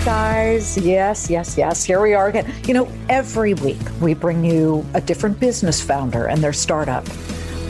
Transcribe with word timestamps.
Hey 0.00 0.06
guys, 0.06 0.78
yes, 0.78 1.28
yes, 1.28 1.58
yes, 1.58 1.84
here 1.84 2.00
we 2.00 2.14
are 2.14 2.28
again. 2.28 2.50
You 2.66 2.72
know, 2.72 2.90
every 3.10 3.52
week 3.52 3.76
we 4.00 4.14
bring 4.14 4.42
you 4.42 4.82
a 4.94 5.00
different 5.02 5.38
business 5.38 5.82
founder 5.82 6.24
and 6.24 6.42
their 6.42 6.54
startup. 6.54 7.04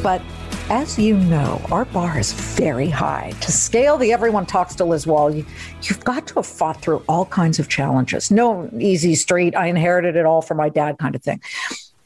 But 0.01 0.23
as 0.69 0.97
you 0.97 1.17
know, 1.17 1.61
our 1.73 1.87
bar 1.87 2.21
is 2.21 2.33
very 2.33 2.89
high. 2.89 3.33
To 3.41 3.51
scale 3.51 3.97
the 3.97 4.13
Everyone 4.13 4.47
Talks 4.47 4.77
to 4.77 4.85
Liz 4.85 5.09
Wall, 5.09 5.35
you, 5.35 5.45
you've 5.83 6.05
got 6.05 6.29
to 6.29 6.35
have 6.35 6.47
fought 6.47 6.81
through 6.81 7.03
all 7.09 7.27
kinds 7.27 7.59
of 7.59 7.69
challenges. 7.69 8.31
No 8.31 8.71
easy 8.79 9.17
street, 9.17 9.57
I 9.57 9.67
inherited 9.67 10.15
it 10.15 10.25
all 10.25 10.41
from 10.41 10.59
my 10.59 10.69
dad 10.69 10.99
kind 10.99 11.17
of 11.17 11.25
thing. 11.25 11.41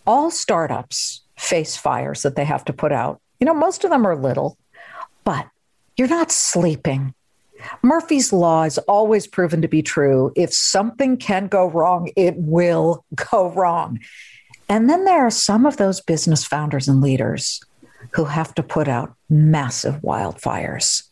All 0.06 0.30
startups 0.30 1.20
face 1.37 1.77
fires 1.77 2.23
that 2.23 2.34
they 2.34 2.46
have 2.46 2.65
to 2.65 2.73
put 2.73 2.93
out. 2.93 3.20
You 3.41 3.45
know, 3.45 3.52
most 3.52 3.84
of 3.84 3.91
them 3.91 4.06
are 4.06 4.16
little, 4.16 4.56
but 5.23 5.46
you're 5.98 6.09
not 6.09 6.32
sleeping 6.32 7.12
Murphy's 7.82 8.32
Law 8.32 8.65
is 8.65 8.79
always 8.79 9.26
proven 9.26 9.62
to 9.62 9.68
be 9.68 9.82
true. 9.82 10.32
If 10.37 10.52
something 10.52 11.16
can 11.16 11.46
go 11.46 11.66
wrong, 11.68 12.10
it 12.16 12.34
will 12.37 13.04
go 13.32 13.51
wrong. 13.51 14.01
And 14.68 14.88
then 14.88 15.04
there 15.04 15.26
are 15.26 15.30
some 15.30 15.66
of 15.66 15.76
those 15.76 16.01
business 16.01 16.45
founders 16.45 16.88
and 16.88 17.01
leaders 17.01 17.60
who 18.12 18.24
have 18.24 18.54
to 18.54 18.62
put 18.62 18.88
out 18.88 19.15
massive 19.29 19.96
wildfires. 20.02 21.02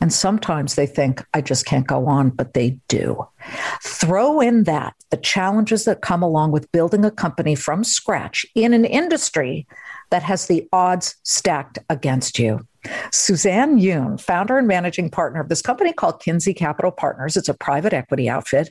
And 0.00 0.12
sometimes 0.12 0.74
they 0.74 0.86
think, 0.86 1.24
I 1.32 1.40
just 1.40 1.64
can't 1.64 1.86
go 1.86 2.06
on, 2.06 2.30
but 2.30 2.54
they 2.54 2.78
do. 2.88 3.26
Throw 3.82 4.40
in 4.40 4.64
that, 4.64 4.94
the 5.10 5.16
challenges 5.16 5.84
that 5.84 6.02
come 6.02 6.22
along 6.22 6.50
with 6.52 6.70
building 6.72 7.04
a 7.04 7.10
company 7.10 7.54
from 7.54 7.84
scratch 7.84 8.44
in 8.54 8.74
an 8.74 8.84
industry 8.84 9.66
that 10.10 10.22
has 10.22 10.46
the 10.46 10.68
odds 10.72 11.16
stacked 11.22 11.78
against 11.88 12.38
you. 12.38 12.66
Suzanne 13.12 13.78
Yoon, 13.80 14.20
founder 14.20 14.58
and 14.58 14.68
managing 14.68 15.10
partner 15.10 15.40
of 15.40 15.48
this 15.48 15.62
company 15.62 15.92
called 15.92 16.20
Kinzie 16.20 16.54
Capital 16.54 16.90
Partners, 16.90 17.36
it's 17.36 17.48
a 17.48 17.54
private 17.54 17.92
equity 17.92 18.28
outfit, 18.28 18.70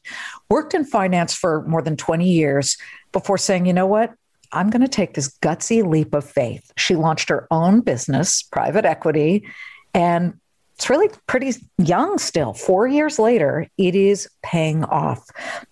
worked 0.50 0.73
in 0.73 0.86
finance 0.86 1.33
for 1.33 1.64
more 1.64 1.81
than 1.81 1.97
20 1.97 2.30
years 2.30 2.78
before 3.11 3.38
saying, 3.38 3.66
you 3.66 3.73
know 3.73 3.88
what? 3.88 4.14
I'm 4.52 4.69
going 4.69 4.81
to 4.81 4.88
take 4.88 5.16
this 5.16 5.36
gutsy 5.39 5.86
leap 5.86 6.14
of 6.14 6.23
faith. 6.23 6.72
She 6.78 6.95
launched 6.95 7.30
her 7.30 7.47
own 7.50 7.81
business, 7.81 8.44
private 8.44 8.86
equity, 8.86 9.47
and 9.94 10.39
it's 10.84 10.89
really 10.89 11.09
pretty 11.28 11.53
young 11.78 12.17
still. 12.17 12.52
Four 12.52 12.88
years 12.88 13.17
later, 13.17 13.70
it 13.78 13.95
is 13.95 14.28
paying 14.42 14.84
off. 14.84 15.25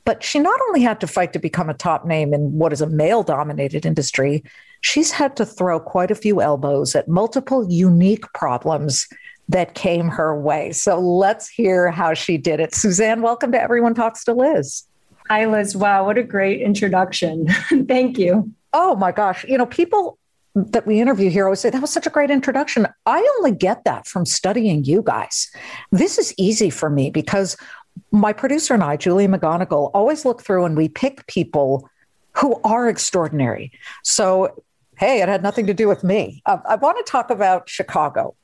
But 0.05 0.23
she 0.23 0.39
not 0.39 0.57
only 0.69 0.81
had 0.83 1.01
to 1.01 1.07
fight 1.07 1.33
to 1.33 1.39
become 1.39 1.69
a 1.69 1.73
top 1.73 2.05
name 2.05 2.33
in 2.33 2.53
what 2.53 2.71
is 2.71 2.79
a 2.79 2.87
male 2.87 3.21
dominated 3.21 3.85
industry, 3.85 4.41
she's 4.79 5.11
had 5.11 5.35
to 5.35 5.45
throw 5.45 5.81
quite 5.81 6.11
a 6.11 6.15
few 6.15 6.39
elbows 6.39 6.95
at 6.95 7.09
multiple 7.09 7.69
unique 7.69 8.23
problems 8.31 9.05
that 9.49 9.75
came 9.75 10.07
her 10.07 10.39
way. 10.39 10.71
So 10.71 10.97
let's 10.97 11.49
hear 11.49 11.91
how 11.91 12.13
she 12.13 12.37
did 12.37 12.61
it. 12.61 12.73
Suzanne, 12.73 13.21
welcome 13.21 13.51
to 13.51 13.61
Everyone 13.61 13.93
Talks 13.93 14.23
to 14.23 14.33
Liz. 14.33 14.83
Hi, 15.27 15.43
Liz. 15.45 15.75
Wow, 15.75 16.05
what 16.05 16.17
a 16.17 16.23
great 16.23 16.61
introduction. 16.61 17.47
Thank 17.85 18.17
you. 18.17 18.49
Oh 18.71 18.95
my 18.95 19.11
gosh. 19.11 19.43
You 19.43 19.57
know, 19.57 19.65
people 19.65 20.17
that 20.55 20.85
we 20.85 20.99
interview 20.99 21.29
here 21.29 21.45
always 21.45 21.59
say 21.59 21.69
that 21.69 21.81
was 21.81 21.91
such 21.91 22.07
a 22.07 22.09
great 22.09 22.29
introduction. 22.29 22.87
I 23.05 23.35
only 23.37 23.51
get 23.51 23.83
that 23.85 24.05
from 24.05 24.25
studying 24.25 24.83
you 24.83 25.01
guys. 25.01 25.49
This 25.91 26.17
is 26.17 26.33
easy 26.37 26.69
for 26.69 26.89
me 26.89 27.09
because 27.09 27.55
my 28.11 28.33
producer 28.33 28.73
and 28.73 28.83
I, 28.83 28.97
Julie 28.97 29.27
McGonigal, 29.27 29.91
always 29.93 30.25
look 30.25 30.41
through 30.41 30.65
and 30.65 30.75
we 30.75 30.89
pick 30.89 31.25
people 31.27 31.89
who 32.33 32.59
are 32.63 32.89
extraordinary. 32.89 33.71
So 34.03 34.63
hey, 35.01 35.21
it 35.21 35.27
had 35.27 35.41
nothing 35.41 35.65
to 35.65 35.73
do 35.73 35.87
with 35.87 36.03
me. 36.03 36.43
Uh, 36.45 36.59
I 36.69 36.75
want 36.75 37.03
to 37.03 37.11
talk 37.11 37.31
about 37.31 37.67
Chicago 37.67 38.35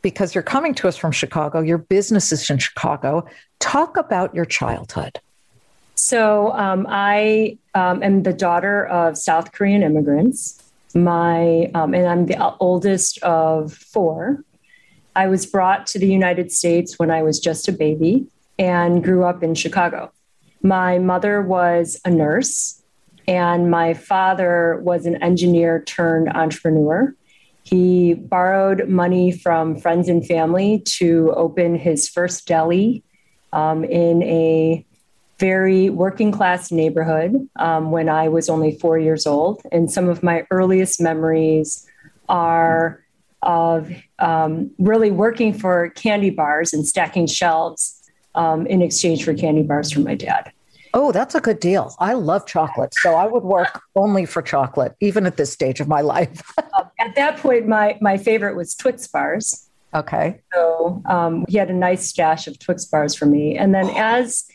because 0.00 0.34
you're 0.34 0.42
coming 0.42 0.74
to 0.76 0.88
us 0.88 0.96
from 0.96 1.12
Chicago. 1.12 1.60
Your 1.60 1.76
business 1.76 2.32
is 2.32 2.48
in 2.48 2.58
Chicago. 2.58 3.26
Talk 3.60 3.98
about 3.98 4.34
your 4.34 4.46
childhood. 4.46 5.20
So, 5.94 6.52
um, 6.52 6.86
I 6.88 7.58
um, 7.74 8.02
am 8.02 8.22
the 8.22 8.32
daughter 8.32 8.86
of 8.86 9.18
South 9.18 9.52
Korean 9.52 9.82
immigrants. 9.82 10.62
My 10.94 11.70
um, 11.74 11.94
and 11.94 12.06
I'm 12.06 12.26
the 12.26 12.54
oldest 12.58 13.18
of 13.22 13.72
four. 13.72 14.44
I 15.14 15.28
was 15.28 15.46
brought 15.46 15.86
to 15.88 15.98
the 15.98 16.06
United 16.06 16.52
States 16.52 16.98
when 16.98 17.10
I 17.10 17.22
was 17.22 17.40
just 17.40 17.68
a 17.68 17.72
baby 17.72 18.26
and 18.58 19.02
grew 19.02 19.24
up 19.24 19.42
in 19.42 19.54
Chicago. 19.54 20.12
My 20.62 20.98
mother 20.98 21.42
was 21.42 22.00
a 22.04 22.10
nurse 22.10 22.82
and 23.28 23.70
my 23.70 23.94
father 23.94 24.80
was 24.82 25.06
an 25.06 25.22
engineer 25.22 25.82
turned 25.82 26.28
entrepreneur. 26.28 27.14
He 27.62 28.14
borrowed 28.14 28.88
money 28.88 29.32
from 29.32 29.76
friends 29.76 30.08
and 30.08 30.24
family 30.24 30.80
to 30.98 31.32
open 31.34 31.76
his 31.76 32.08
first 32.08 32.46
deli 32.46 33.02
um, 33.52 33.82
in 33.84 34.22
a 34.22 34.85
very 35.38 35.90
working 35.90 36.32
class 36.32 36.72
neighborhood 36.72 37.48
um, 37.56 37.90
when 37.90 38.08
I 38.08 38.28
was 38.28 38.48
only 38.48 38.78
four 38.78 38.98
years 38.98 39.26
old. 39.26 39.62
And 39.70 39.90
some 39.90 40.08
of 40.08 40.22
my 40.22 40.46
earliest 40.50 41.00
memories 41.00 41.86
are 42.28 43.02
of 43.42 43.90
um, 44.18 44.70
really 44.78 45.10
working 45.10 45.52
for 45.52 45.90
candy 45.90 46.30
bars 46.30 46.72
and 46.72 46.86
stacking 46.86 47.26
shelves 47.26 48.02
um, 48.34 48.66
in 48.66 48.82
exchange 48.82 49.24
for 49.24 49.34
candy 49.34 49.62
bars 49.62 49.90
from 49.90 50.04
my 50.04 50.14
dad. 50.14 50.52
Oh, 50.94 51.12
that's 51.12 51.34
a 51.34 51.40
good 51.40 51.60
deal. 51.60 51.94
I 51.98 52.14
love 52.14 52.46
chocolate. 52.46 52.94
So 52.94 53.14
I 53.14 53.26
would 53.26 53.42
work 53.42 53.82
only 53.96 54.24
for 54.24 54.40
chocolate, 54.40 54.94
even 55.00 55.26
at 55.26 55.36
this 55.36 55.52
stage 55.52 55.80
of 55.80 55.88
my 55.88 56.00
life. 56.00 56.42
Um, 56.76 56.90
at 57.00 57.14
that 57.14 57.38
point, 57.38 57.66
my, 57.66 57.96
my 58.02 58.18
favorite 58.18 58.54
was 58.54 58.74
Twix 58.74 59.06
bars. 59.06 59.66
Okay. 59.94 60.42
So 60.52 61.00
um, 61.06 61.46
he 61.48 61.56
had 61.56 61.70
a 61.70 61.74
nice 61.74 62.06
stash 62.06 62.46
of 62.46 62.58
Twix 62.58 62.84
bars 62.84 63.14
for 63.14 63.24
me. 63.24 63.56
And 63.56 63.74
then 63.74 63.88
as, 63.96 64.46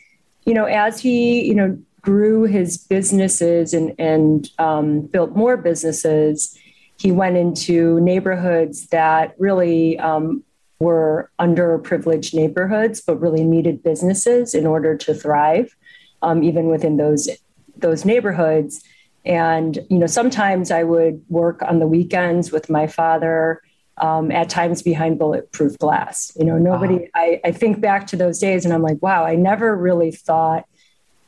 you 0.44 0.54
know, 0.54 0.64
as 0.64 1.00
he, 1.00 1.44
you 1.44 1.54
know, 1.54 1.78
grew 2.00 2.42
his 2.42 2.76
businesses 2.76 3.72
and, 3.72 3.94
and 3.98 4.50
um, 4.58 5.02
built 5.02 5.36
more 5.36 5.56
businesses, 5.56 6.58
he 6.98 7.12
went 7.12 7.36
into 7.36 8.00
neighborhoods 8.00 8.88
that 8.88 9.34
really 9.38 9.98
um, 9.98 10.42
were 10.78 11.30
underprivileged 11.38 12.34
neighborhoods, 12.34 13.00
but 13.00 13.20
really 13.20 13.44
needed 13.44 13.82
businesses 13.82 14.54
in 14.54 14.66
order 14.66 14.96
to 14.96 15.14
thrive 15.14 15.74
um, 16.22 16.42
even 16.42 16.66
within 16.66 16.96
those 16.96 17.28
those 17.76 18.04
neighborhoods. 18.04 18.82
And 19.24 19.78
you 19.88 19.98
know, 19.98 20.06
sometimes 20.06 20.70
I 20.70 20.82
would 20.82 21.22
work 21.28 21.62
on 21.62 21.78
the 21.78 21.86
weekends 21.86 22.50
with 22.50 22.68
my 22.68 22.86
father. 22.86 23.62
Um, 23.98 24.32
at 24.32 24.48
times 24.48 24.82
behind 24.82 25.18
bulletproof 25.18 25.78
glass. 25.78 26.32
You 26.36 26.46
know, 26.46 26.58
nobody. 26.58 26.94
Wow. 26.94 27.06
I, 27.14 27.40
I 27.44 27.52
think 27.52 27.80
back 27.80 28.06
to 28.08 28.16
those 28.16 28.38
days, 28.38 28.64
and 28.64 28.72
I'm 28.72 28.82
like, 28.82 29.00
wow, 29.02 29.24
I 29.24 29.36
never 29.36 29.76
really 29.76 30.10
thought 30.10 30.64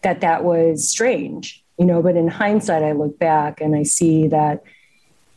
that 0.02 0.22
that 0.22 0.44
was 0.44 0.88
strange. 0.88 1.62
You 1.78 1.84
know, 1.84 2.02
but 2.02 2.16
in 2.16 2.26
hindsight, 2.26 2.82
I 2.82 2.92
look 2.92 3.18
back 3.18 3.60
and 3.60 3.76
I 3.76 3.82
see 3.82 4.28
that 4.28 4.62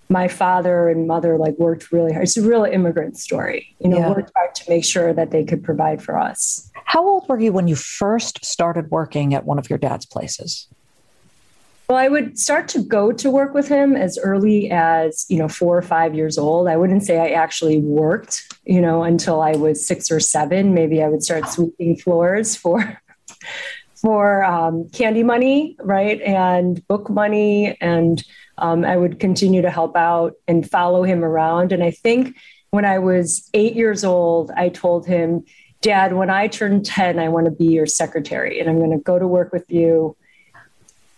my 0.09 0.27
father 0.27 0.87
and 0.89 1.07
mother 1.07 1.37
like 1.37 1.57
worked 1.57 1.91
really 1.91 2.13
hard. 2.13 2.23
It's 2.23 2.37
a 2.37 2.47
real 2.47 2.63
immigrant 2.63 3.17
story, 3.17 3.75
you 3.79 3.89
know, 3.89 3.97
yeah. 3.97 4.09
worked 4.09 4.31
hard 4.35 4.55
to 4.55 4.69
make 4.69 4.85
sure 4.85 5.13
that 5.13 5.31
they 5.31 5.43
could 5.43 5.63
provide 5.63 6.01
for 6.01 6.17
us. 6.17 6.71
How 6.85 7.05
old 7.05 7.27
were 7.27 7.39
you 7.39 7.51
when 7.51 7.67
you 7.67 7.75
first 7.75 8.45
started 8.45 8.89
working 8.89 9.33
at 9.33 9.45
one 9.45 9.59
of 9.59 9.69
your 9.69 9.77
dad's 9.77 10.05
places? 10.05 10.67
Well, 11.89 11.97
I 11.97 12.09
would 12.09 12.37
start 12.37 12.67
to 12.69 12.81
go 12.81 13.13
to 13.13 13.31
work 13.31 13.53
with 13.53 13.69
him 13.69 13.95
as 13.95 14.17
early 14.17 14.69
as, 14.69 15.25
you 15.29 15.37
know, 15.37 15.47
four 15.47 15.77
or 15.77 15.81
five 15.81 16.13
years 16.13 16.37
old. 16.37 16.67
I 16.67 16.75
wouldn't 16.75 17.03
say 17.03 17.17
I 17.17 17.29
actually 17.29 17.79
worked, 17.79 18.53
you 18.65 18.81
know, 18.81 19.03
until 19.03 19.39
I 19.41 19.53
was 19.53 19.87
six 19.87 20.11
or 20.11 20.19
seven. 20.19 20.73
Maybe 20.73 21.01
I 21.01 21.07
would 21.07 21.23
start 21.23 21.47
sweeping 21.47 21.95
floors 21.95 22.57
for 22.57 23.01
for 24.01 24.43
um, 24.43 24.89
candy 24.89 25.23
money, 25.23 25.77
right, 25.79 26.21
and 26.21 26.85
book 26.87 27.09
money, 27.09 27.77
and 27.79 28.21
um, 28.57 28.83
I 28.83 28.97
would 28.97 29.19
continue 29.19 29.61
to 29.61 29.71
help 29.71 29.95
out 29.95 30.33
and 30.45 30.69
follow 30.69 31.03
him 31.03 31.23
around. 31.23 31.71
And 31.71 31.83
I 31.83 31.91
think 31.91 32.35
when 32.71 32.83
I 32.83 32.99
was 32.99 33.49
eight 33.53 33.75
years 33.75 34.03
old, 34.03 34.51
I 34.57 34.69
told 34.69 35.07
him, 35.07 35.45
Dad, 35.81 36.13
when 36.13 36.29
I 36.29 36.47
turn 36.47 36.83
10, 36.83 37.17
I 37.17 37.29
want 37.29 37.45
to 37.45 37.51
be 37.51 37.65
your 37.65 37.85
secretary 37.85 38.59
and 38.59 38.69
I'm 38.69 38.77
going 38.77 38.91
to 38.91 38.97
go 38.97 39.17
to 39.17 39.27
work 39.27 39.53
with 39.53 39.69
you 39.69 40.17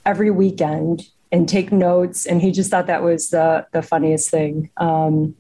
every 0.10 0.32
weekend 0.32 1.08
and 1.32 1.48
take 1.48 1.72
notes. 1.72 2.26
And 2.26 2.42
he 2.42 2.52
just 2.52 2.72
thought 2.72 2.88
that 2.88 3.04
was 3.04 3.30
the, 3.30 3.68
the 3.72 3.84
funniest 3.84 4.32
thing. 4.32 4.72
Um, 4.78 5.36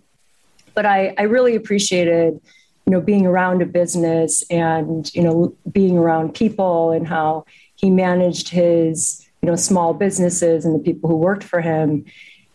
but 0.75 0.85
I, 0.85 1.15
I 1.17 1.23
really 1.23 1.55
appreciated, 1.55 2.39
you 2.85 2.91
know, 2.91 3.01
being 3.01 3.25
around 3.25 3.63
a 3.63 3.65
business 3.65 4.43
and, 4.51 5.11
you 5.15 5.23
know, 5.23 5.55
being 5.71 5.97
around 5.97 6.35
people 6.35 6.91
and 6.91 7.07
how 7.07 7.45
he 7.75 7.89
managed 7.89 8.49
his, 8.49 9.27
you 9.41 9.47
know, 9.49 9.55
small 9.55 9.95
businesses 9.95 10.65
and 10.65 10.75
the 10.75 10.83
people 10.83 11.09
who 11.09 11.17
worked 11.17 11.43
for 11.43 11.61
him. 11.61 12.05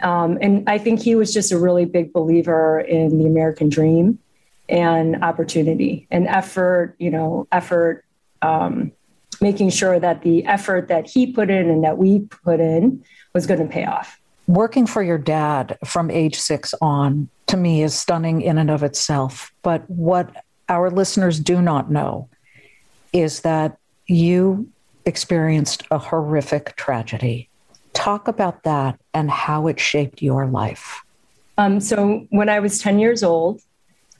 Um, 0.01 0.39
and 0.41 0.69
I 0.69 0.79
think 0.79 1.03
he 1.03 1.17
was 1.17 1.33
just 1.33 1.51
a 1.51 1.59
really 1.59 1.87
big 1.87 2.13
believer 2.13 2.79
in 2.79 3.19
the 3.19 3.27
American 3.27 3.69
dream 3.69 4.21
and 4.69 5.25
opportunity 5.25 6.07
and 6.13 6.29
effort, 6.29 6.95
you 6.99 7.11
know, 7.11 7.49
effort, 7.51 8.05
um, 8.41 8.93
making 9.41 9.71
sure 9.71 9.99
that 9.99 10.23
the 10.23 10.45
effort 10.47 10.89
that 10.89 11.09
he 11.09 11.33
put 11.33 11.51
in 11.51 11.71
and 11.71 11.85
that 11.85 11.99
we 11.99 12.21
put 12.21 12.61
in 12.61 13.05
was 13.33 13.47
going 13.47 13.61
to 13.61 13.67
pay 13.67 13.85
off. 13.85 14.21
Working 14.47 14.87
for 14.87 15.03
your 15.03 15.19
dad 15.19 15.79
from 15.85 16.11
age 16.11 16.37
six 16.37 16.75
on 16.81 17.29
to 17.47 17.57
me 17.57 17.83
is 17.83 17.95
stunning 17.95 18.43
in 18.43 18.59
and 18.59 18.71
of 18.71 18.83
itself. 18.83 19.53
But 19.63 19.89
what 19.89 20.45
our 20.69 20.91
listeners 20.91 21.41
do 21.41 21.61
not 21.63 21.91
know 21.91 22.29
is 23.13 23.41
that 23.41 23.79
you 24.07 24.69
experienced 25.07 25.85
a 25.91 25.99
horrific 25.99 26.77
tragedy. 26.77 27.49
Talk 27.93 28.29
about 28.29 28.65
that 28.65 28.99
and 29.13 29.31
how 29.31 29.67
it 29.69 29.79
shaped 29.79 30.21
your 30.21 30.47
life. 30.47 31.03
Um, 31.57 31.81
so, 31.81 32.27
when 32.31 32.49
I 32.49 32.59
was 32.59 32.81
10 32.81 32.99
years 32.99 33.23
old, 33.23 33.63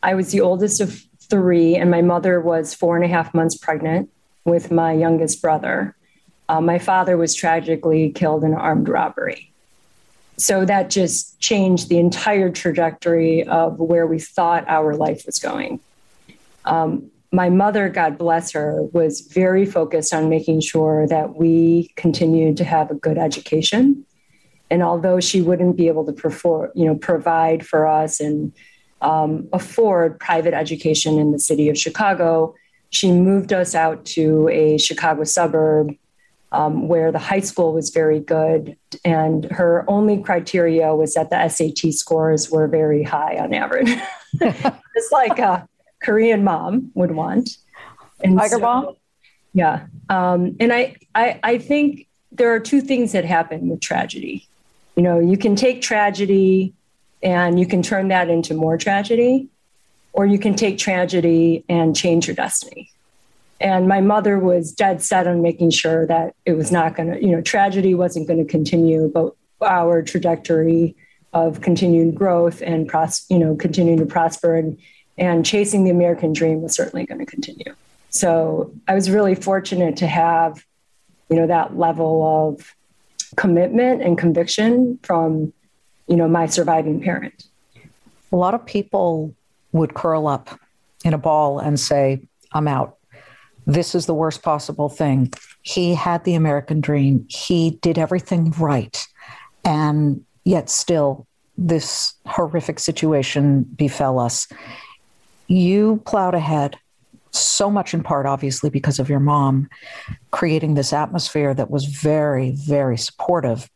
I 0.03 0.15
was 0.15 0.31
the 0.31 0.41
oldest 0.41 0.81
of 0.81 1.03
three, 1.29 1.75
and 1.75 1.91
my 1.91 2.03
mother 2.03 2.41
was 2.41 2.75
four 2.75 2.95
and 2.95 3.05
a 3.05 3.09
half 3.09 3.35
months 3.35 3.57
pregnant 3.57 4.11
with 4.45 4.71
my 4.71 4.93
youngest 4.93 5.41
brother. 5.41 5.97
Uh, 6.49 6.61
my 6.61 6.79
father 6.79 7.17
was 7.17 7.35
tragically 7.35 8.11
killed 8.11 8.45
in 8.45 8.53
an 8.53 8.59
armed 8.59 8.89
robbery. 8.89 9.51
So 10.37 10.65
that 10.65 10.91
just 10.91 11.39
changed 11.41 11.89
the 11.89 11.99
entire 11.99 12.51
trajectory 12.51 13.45
of 13.45 13.79
where 13.79 14.07
we 14.07 14.19
thought 14.19 14.65
our 14.69 14.95
life 14.95 15.25
was 15.27 15.39
going. 15.39 15.81
Um, 16.65 17.11
my 17.31 17.51
mother, 17.51 17.89
God 17.89 18.19
bless 18.19 18.53
her, 18.53 18.83
was 18.93 19.21
very 19.21 19.67
focused 19.67 20.15
on 20.15 20.29
making 20.29 20.61
sure 20.61 21.07
that 21.09 21.37
we 21.37 21.93
continued 21.97 22.57
to 22.59 22.65
have 22.65 22.91
a 22.91 22.95
good 22.95 23.19
education. 23.19 24.05
And 24.71 24.83
although 24.83 25.21
she 25.21 25.43
wouldn't 25.43 25.77
be 25.77 25.89
able 25.89 26.07
to 26.07 26.13
perform, 26.13 26.71
you 26.75 26.85
know, 26.85 26.95
provide 26.95 27.67
for 27.67 27.87
us 27.87 28.21
and 28.21 28.53
um, 29.01 29.49
afford 29.53 30.19
private 30.19 30.55
education 30.55 31.19
in 31.19 31.33
the 31.33 31.39
city 31.39 31.69
of 31.69 31.77
Chicago, 31.77 32.55
she 32.95 33.11
moved 33.11 33.53
us 33.53 33.75
out 33.75 34.05
to 34.05 34.49
a 34.49 34.79
Chicago 34.79 35.25
suburb 35.25 35.95
um, 36.53 36.87
where 36.87 37.11
the 37.11 37.19
high 37.19 37.41
school 37.41 37.73
was 37.73 37.91
very 37.91 38.21
good. 38.21 38.77
And 39.05 39.45
her 39.47 39.85
only 39.89 40.23
criteria 40.23 40.95
was 40.95 41.15
that 41.15 41.31
the 41.31 41.49
SAT 41.49 41.93
scores 41.93 42.51
were 42.51 42.69
very 42.69 43.03
high 43.03 43.37
on 43.39 43.53
average. 43.53 43.91
Just 44.41 45.13
like 45.13 45.39
a 45.41 45.69
Korean 46.03 46.45
mom 46.45 46.93
would 46.95 47.11
want. 47.11 47.57
And 48.23 48.39
Tiger 48.39 48.57
so, 48.57 48.59
mom? 48.61 48.97
Yeah. 49.53 49.87
Um, 50.09 50.57
and 50.61 50.73
I, 50.73 50.95
I, 51.15 51.41
I 51.43 51.59
think 51.59 52.07
there 52.31 52.55
are 52.55 52.61
two 52.61 52.81
things 52.81 53.13
that 53.13 53.25
happen 53.25 53.69
with 53.69 53.81
tragedy. 53.81 54.47
You 54.95 55.03
know, 55.03 55.19
you 55.19 55.37
can 55.37 55.57
take 55.57 55.83
tragedy 55.83 56.73
and 57.23 57.59
you 57.59 57.67
can 57.67 57.83
turn 57.83 58.09
that 58.09 58.29
into 58.31 58.55
more 58.55 58.77
tragedy, 58.77 59.49
or 60.15 60.25
you 60.25 60.39
can 60.39 60.55
take 60.55 60.79
tragedy 60.79 61.65
and 61.69 61.95
change 61.95 62.29
your 62.29 62.37
destiny. 62.37 62.91
And 63.61 63.89
my 63.89 64.01
mother 64.01 64.39
was 64.39 64.73
dead 64.73 65.03
set 65.03 65.27
on 65.27 65.43
making 65.43 65.71
sure 65.71 66.07
that 66.07 66.35
it 66.47 66.53
was 66.53 66.71
not 66.71 66.97
going 66.97 67.13
to, 67.13 67.21
you 67.21 67.33
know, 67.33 67.43
tragedy 67.43 67.95
wasn't 67.95 68.29
going 68.29 68.45
to 68.45 68.51
continue, 68.51 69.11
but 69.13 69.35
our 69.61 70.03
trajectory 70.03 70.95
of 71.33 71.61
continued 71.61 72.15
growth 72.15 72.63
and 72.63 72.89
pros, 72.89 73.27
you 73.29 73.39
know, 73.39 73.57
continuing 73.57 73.99
to 73.99 74.07
prosper 74.07 74.55
and 74.55 74.79
and 75.17 75.47
chasing 75.47 75.85
the 75.85 75.91
American 75.91 76.33
dream 76.33 76.63
was 76.63 76.75
certainly 76.75 77.07
going 77.07 77.21
to 77.21 77.27
continue. 77.27 77.75
So 78.11 78.73
I 78.89 78.95
was 78.95 79.09
really 79.09 79.37
fortunate 79.37 79.97
to 79.99 80.09
have, 80.09 80.65
you 81.29 81.37
know, 81.37 81.47
that 81.47 81.77
level 81.77 82.49
of 82.51 82.75
commitment 83.37 84.03
and 84.03 84.19
conviction 84.19 84.99
from, 85.03 85.53
you 86.09 86.17
know, 86.17 86.27
my 86.27 86.47
surviving 86.47 87.01
parent. 87.01 87.47
A 88.33 88.37
lot 88.37 88.55
of 88.55 88.67
people 88.67 89.35
would 89.75 89.93
curl 89.93 90.27
up 90.27 90.59
in 91.05 91.13
a 91.13 91.19
ball 91.19 91.59
and 91.59 91.79
say, 91.79 92.27
I'm 92.53 92.67
out. 92.67 92.97
This 93.67 93.95
is 93.95 94.07
the 94.07 94.15
worst 94.15 94.43
possible 94.43 94.89
thing. 94.89 95.33
He 95.63 95.95
had 95.95 96.25
the 96.25 96.35
American 96.35 96.81
dream. 96.81 97.27
He 97.29 97.73
did 97.83 97.99
everything 97.99 98.53
right. 98.53 99.05
And 99.65 100.25
yet, 100.45 100.71
still, 100.71 101.27
this 101.59 102.15
horrific 102.27 102.79
situation 102.79 103.65
befell 103.65 104.19
us. 104.19 104.47
You 105.49 106.03
plowed 106.07 106.35
ahead, 106.35 106.77
so 107.33 107.69
much 107.69 107.95
in 107.95 108.03
part, 108.03 108.27
obviously, 108.27 108.71
because 108.71 108.99
of 108.99 109.09
your 109.09 109.21
mom, 109.21 109.69
creating 110.31 110.75
this 110.75 110.93
atmosphere 110.93 111.53
that 111.53 111.71
was 111.71 111.87
very, 111.87 112.53
very 112.53 112.97
supportive. 112.97 113.69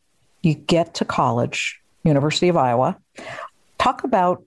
You 0.43 0.55
get 0.55 0.94
to 0.94 1.05
college, 1.05 1.81
University 2.05 2.49
of 2.49 2.56
Iowa. 2.56 2.97
Talk 3.79 4.05
about 4.05 4.44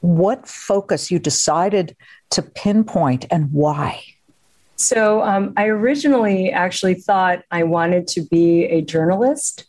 what 0.00 0.46
focus 0.46 1.10
you 1.10 1.18
decided 1.18 1.96
to 2.30 2.42
pinpoint 2.42 3.26
and 3.30 3.52
why. 3.52 4.02
So, 4.76 5.22
um, 5.22 5.52
I 5.56 5.66
originally 5.66 6.50
actually 6.50 6.94
thought 6.94 7.42
I 7.50 7.64
wanted 7.64 8.06
to 8.08 8.22
be 8.22 8.64
a 8.64 8.80
journalist. 8.80 9.66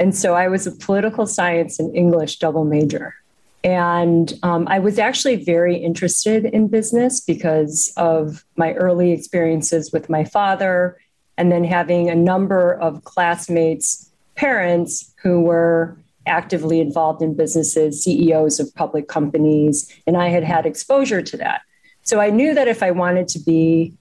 And 0.00 0.14
so 0.14 0.34
I 0.34 0.48
was 0.48 0.66
a 0.66 0.72
political 0.72 1.26
science 1.26 1.78
and 1.78 1.94
English 1.94 2.40
double 2.40 2.64
major. 2.64 3.14
And 3.62 4.32
um, 4.42 4.66
I 4.68 4.78
was 4.78 4.98
actually 4.98 5.36
very 5.36 5.76
interested 5.76 6.44
in 6.44 6.68
business 6.68 7.20
because 7.20 7.92
of 7.96 8.44
my 8.56 8.74
early 8.74 9.12
experiences 9.12 9.92
with 9.92 10.10
my 10.10 10.24
father, 10.24 10.98
and 11.38 11.50
then 11.50 11.64
having 11.64 12.10
a 12.10 12.14
number 12.14 12.74
of 12.74 13.04
classmates' 13.04 14.10
parents 14.34 15.14
who 15.22 15.40
were 15.40 15.96
actively 16.26 16.80
involved 16.80 17.22
in 17.22 17.34
businesses, 17.34 18.02
CEOs 18.02 18.60
of 18.60 18.74
public 18.74 19.08
companies, 19.08 19.92
and 20.06 20.16
I 20.16 20.28
had 20.28 20.44
had 20.44 20.66
exposure 20.66 21.22
to 21.22 21.36
that. 21.38 21.62
So 22.02 22.20
I 22.20 22.30
knew 22.30 22.54
that 22.54 22.68
if 22.68 22.82
I 22.82 22.90
wanted 22.90 23.28
to 23.28 23.38
be 23.38 23.94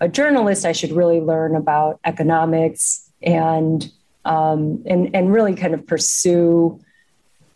a 0.00 0.08
journalist, 0.08 0.64
I 0.64 0.72
should 0.72 0.92
really 0.92 1.20
learn 1.20 1.56
about 1.56 1.98
economics 2.04 3.10
and 3.22 3.90
um, 4.24 4.82
and 4.86 5.14
and 5.14 5.32
really 5.32 5.54
kind 5.54 5.74
of 5.74 5.86
pursue 5.86 6.80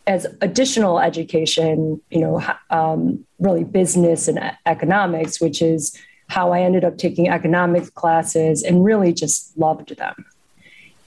as 0.05 0.25
additional 0.41 0.99
education, 0.99 2.01
you 2.09 2.19
know, 2.19 2.43
um, 2.69 3.25
really 3.39 3.63
business 3.63 4.27
and 4.27 4.39
economics, 4.65 5.39
which 5.39 5.61
is 5.61 5.97
how 6.27 6.51
I 6.51 6.61
ended 6.61 6.83
up 6.83 6.97
taking 6.97 7.29
economics 7.29 7.89
classes 7.89 8.63
and 8.63 8.83
really 8.83 9.13
just 9.13 9.57
loved 9.57 9.95
them. 9.97 10.25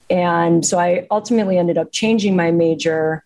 And 0.08 0.64
so 0.64 0.78
I 0.78 1.06
ultimately 1.10 1.58
ended 1.58 1.78
up 1.78 1.92
changing 1.92 2.36
my 2.36 2.50
major 2.50 3.24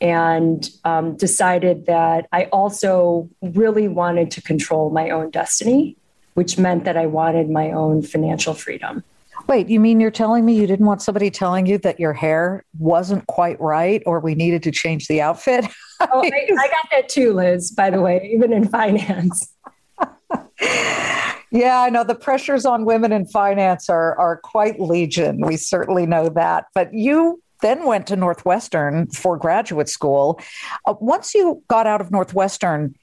and 0.00 0.68
um, 0.84 1.16
decided 1.16 1.86
that 1.86 2.28
I 2.32 2.44
also 2.44 3.28
really 3.42 3.88
wanted 3.88 4.30
to 4.32 4.42
control 4.42 4.90
my 4.90 5.10
own 5.10 5.30
destiny, 5.30 5.96
which 6.34 6.58
meant 6.58 6.84
that 6.84 6.96
I 6.96 7.06
wanted 7.06 7.50
my 7.50 7.72
own 7.72 8.02
financial 8.02 8.54
freedom. 8.54 9.02
Wait, 9.48 9.68
you 9.68 9.80
mean 9.80 9.98
you're 9.98 10.10
telling 10.10 10.44
me 10.44 10.54
you 10.54 10.66
didn't 10.66 10.84
want 10.84 11.00
somebody 11.00 11.30
telling 11.30 11.64
you 11.64 11.78
that 11.78 11.98
your 11.98 12.12
hair 12.12 12.64
wasn't 12.78 13.26
quite 13.26 13.58
right 13.60 14.02
or 14.04 14.20
we 14.20 14.34
needed 14.34 14.62
to 14.64 14.70
change 14.70 15.08
the 15.08 15.22
outfit? 15.22 15.64
oh, 16.00 16.22
I, 16.22 16.46
I 16.50 16.68
got 16.68 16.90
that 16.90 17.08
too, 17.08 17.32
Liz, 17.32 17.70
by 17.70 17.88
the 17.90 18.00
way, 18.00 18.30
even 18.32 18.52
in 18.52 18.68
finance. 18.68 19.54
Yeah, 21.50 21.80
I 21.80 21.90
know 21.90 22.04
the 22.04 22.14
pressures 22.14 22.66
on 22.66 22.84
women 22.84 23.12
in 23.12 23.26
finance 23.26 23.88
are 23.88 24.16
are 24.18 24.36
quite 24.36 24.80
legion. 24.80 25.40
We 25.40 25.56
certainly 25.56 26.06
know 26.06 26.28
that. 26.30 26.66
But 26.74 26.92
you 26.92 27.42
then 27.62 27.84
went 27.84 28.06
to 28.08 28.16
Northwestern 28.16 29.08
for 29.08 29.36
graduate 29.36 29.88
school. 29.88 30.40
Uh, 30.86 30.94
once 31.00 31.34
you 31.34 31.62
got 31.68 31.86
out 31.86 32.00
of 32.00 32.10
Northwestern, 32.10 32.94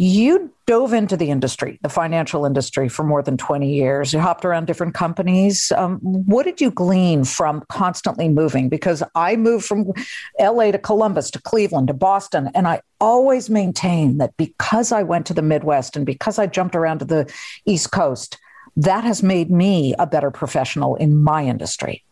you 0.00 0.50
dove 0.64 0.94
into 0.94 1.14
the 1.14 1.28
industry, 1.28 1.78
the 1.82 1.90
financial 1.90 2.46
industry, 2.46 2.88
for 2.88 3.04
more 3.04 3.22
than 3.22 3.36
20 3.36 3.70
years. 3.70 4.14
You 4.14 4.20
hopped 4.20 4.46
around 4.46 4.66
different 4.66 4.94
companies. 4.94 5.70
Um, 5.76 5.98
what 6.00 6.44
did 6.44 6.58
you 6.58 6.70
glean 6.70 7.24
from 7.24 7.62
constantly 7.68 8.26
moving? 8.26 8.70
Because 8.70 9.02
I 9.14 9.36
moved 9.36 9.66
from 9.66 9.92
LA 10.40 10.70
to 10.70 10.78
Columbus 10.78 11.30
to 11.32 11.42
Cleveland 11.42 11.88
to 11.88 11.92
Boston, 11.94 12.50
and 12.54 12.66
I 12.66 12.80
always 12.98 13.50
maintain 13.50 14.16
that 14.16 14.34
because 14.38 14.90
I 14.90 15.02
went 15.02 15.26
to 15.26 15.34
the 15.34 15.42
Midwest 15.42 15.96
and 15.96 16.06
because 16.06 16.38
I 16.38 16.46
jumped 16.46 16.74
around 16.74 17.00
to 17.00 17.04
the 17.04 17.30
East 17.66 17.92
Coast, 17.92 18.38
that 18.76 19.04
has 19.04 19.22
made 19.22 19.50
me 19.50 19.94
a 19.98 20.06
better 20.06 20.30
professional 20.30 20.96
in 20.96 21.22
my 21.22 21.44
industry. 21.44 22.02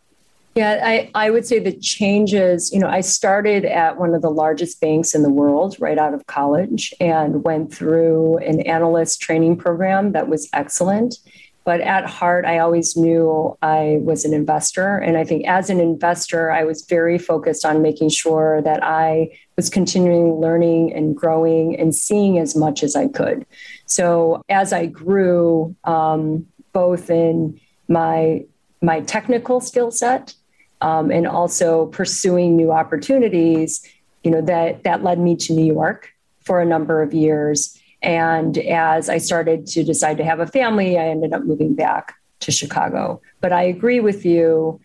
Yeah, 0.58 0.80
I, 0.82 1.08
I 1.14 1.30
would 1.30 1.46
say 1.46 1.60
the 1.60 1.70
changes, 1.70 2.72
you 2.72 2.80
know, 2.80 2.88
I 2.88 3.00
started 3.00 3.64
at 3.64 3.96
one 3.96 4.12
of 4.12 4.22
the 4.22 4.28
largest 4.28 4.80
banks 4.80 5.14
in 5.14 5.22
the 5.22 5.30
world 5.30 5.76
right 5.78 5.96
out 5.96 6.14
of 6.14 6.26
college 6.26 6.92
and 6.98 7.44
went 7.44 7.72
through 7.72 8.38
an 8.38 8.62
analyst 8.62 9.20
training 9.20 9.56
program 9.56 10.10
that 10.14 10.26
was 10.26 10.48
excellent. 10.52 11.14
but 11.62 11.80
at 11.80 12.06
heart, 12.06 12.44
I 12.44 12.58
always 12.58 12.96
knew 12.96 13.56
I 13.62 13.98
was 14.00 14.24
an 14.24 14.34
investor. 14.34 14.96
And 14.96 15.16
I 15.16 15.22
think 15.22 15.46
as 15.46 15.70
an 15.70 15.78
investor, 15.78 16.50
I 16.50 16.64
was 16.64 16.82
very 16.82 17.18
focused 17.18 17.64
on 17.64 17.80
making 17.80 18.08
sure 18.08 18.60
that 18.62 18.82
I 18.82 19.30
was 19.54 19.70
continuing 19.70 20.40
learning 20.40 20.92
and 20.92 21.16
growing 21.16 21.78
and 21.78 21.94
seeing 21.94 22.36
as 22.40 22.56
much 22.56 22.82
as 22.82 22.96
I 22.96 23.06
could. 23.06 23.46
So 23.86 24.42
as 24.48 24.72
I 24.72 24.86
grew, 24.86 25.76
um, 25.84 26.48
both 26.72 27.10
in 27.10 27.60
my 27.86 28.44
my 28.80 29.00
technical 29.02 29.60
skill 29.60 29.90
set 29.90 30.34
um, 30.80 31.10
and 31.10 31.26
also 31.26 31.86
pursuing 31.86 32.56
new 32.56 32.70
opportunities, 32.70 33.86
you 34.24 34.30
know 34.30 34.40
that 34.42 34.84
that 34.84 35.02
led 35.02 35.18
me 35.18 35.36
to 35.36 35.52
New 35.52 35.64
York 35.64 36.12
for 36.40 36.60
a 36.60 36.64
number 36.64 37.02
of 37.02 37.12
years 37.12 37.78
and 38.02 38.58
as 38.58 39.08
I 39.08 39.18
started 39.18 39.66
to 39.68 39.82
decide 39.82 40.18
to 40.18 40.24
have 40.24 40.40
a 40.40 40.46
family, 40.46 40.98
I 40.98 41.08
ended 41.08 41.32
up 41.32 41.44
moving 41.44 41.74
back 41.74 42.14
to 42.40 42.52
Chicago. 42.52 43.20
But 43.40 43.52
I 43.52 43.62
agree 43.62 44.00
with 44.00 44.24
you. 44.24 44.80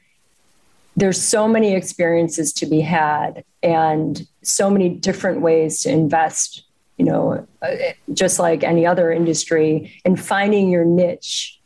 There's 0.96 1.22
so 1.22 1.48
many 1.48 1.74
experiences 1.74 2.54
to 2.54 2.66
be 2.66 2.82
had 2.82 3.44
and 3.62 4.28
so 4.42 4.70
many 4.70 4.90
different 4.90 5.42
ways 5.42 5.82
to 5.84 5.92
invest, 5.92 6.64
you 6.98 7.06
know, 7.06 7.48
uh, 7.62 7.76
just 8.14 8.40
like 8.40 8.64
any 8.64 8.86
other 8.86 9.12
industry. 9.12 9.94
And 10.06 10.20
finding 10.20 10.70
your 10.70 10.86
niche 10.86 11.60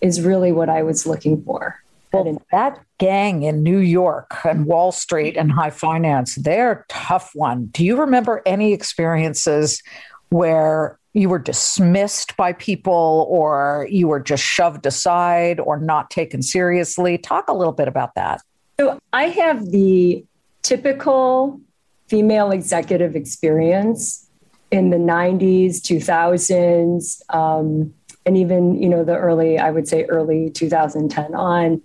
is 0.00 0.20
really 0.20 0.52
what 0.52 0.68
I 0.68 0.82
was 0.82 1.06
looking 1.06 1.42
for. 1.42 1.82
Well, 2.12 2.40
that 2.52 2.80
gang 3.04 3.42
in 3.42 3.62
New 3.62 3.80
York 3.80 4.34
and 4.44 4.64
Wall 4.64 4.90
Street 4.90 5.36
and 5.36 5.52
high 5.52 5.68
finance, 5.68 6.36
they're 6.36 6.72
a 6.72 6.84
tough 6.88 7.32
one. 7.34 7.66
Do 7.66 7.84
you 7.84 7.96
remember 7.96 8.40
any 8.46 8.72
experiences 8.72 9.82
where 10.30 10.98
you 11.12 11.28
were 11.28 11.38
dismissed 11.38 12.34
by 12.36 12.54
people 12.54 13.26
or 13.28 13.86
you 13.90 14.08
were 14.08 14.20
just 14.20 14.42
shoved 14.42 14.86
aside 14.86 15.60
or 15.60 15.78
not 15.78 16.10
taken 16.10 16.42
seriously. 16.42 17.16
Talk 17.16 17.48
a 17.48 17.52
little 17.52 17.72
bit 17.72 17.86
about 17.86 18.14
that. 18.16 18.42
So, 18.80 18.98
I 19.12 19.24
have 19.24 19.70
the 19.70 20.24
typical 20.62 21.60
female 22.08 22.50
executive 22.50 23.14
experience 23.14 24.28
in 24.72 24.90
the 24.90 24.96
90s, 24.96 25.76
2000s, 25.76 27.22
um, 27.32 27.94
and 28.26 28.36
even, 28.36 28.82
you 28.82 28.88
know, 28.88 29.04
the 29.04 29.16
early, 29.16 29.58
I 29.58 29.70
would 29.70 29.86
say 29.86 30.04
early 30.06 30.50
2010 30.50 31.34
on, 31.34 31.80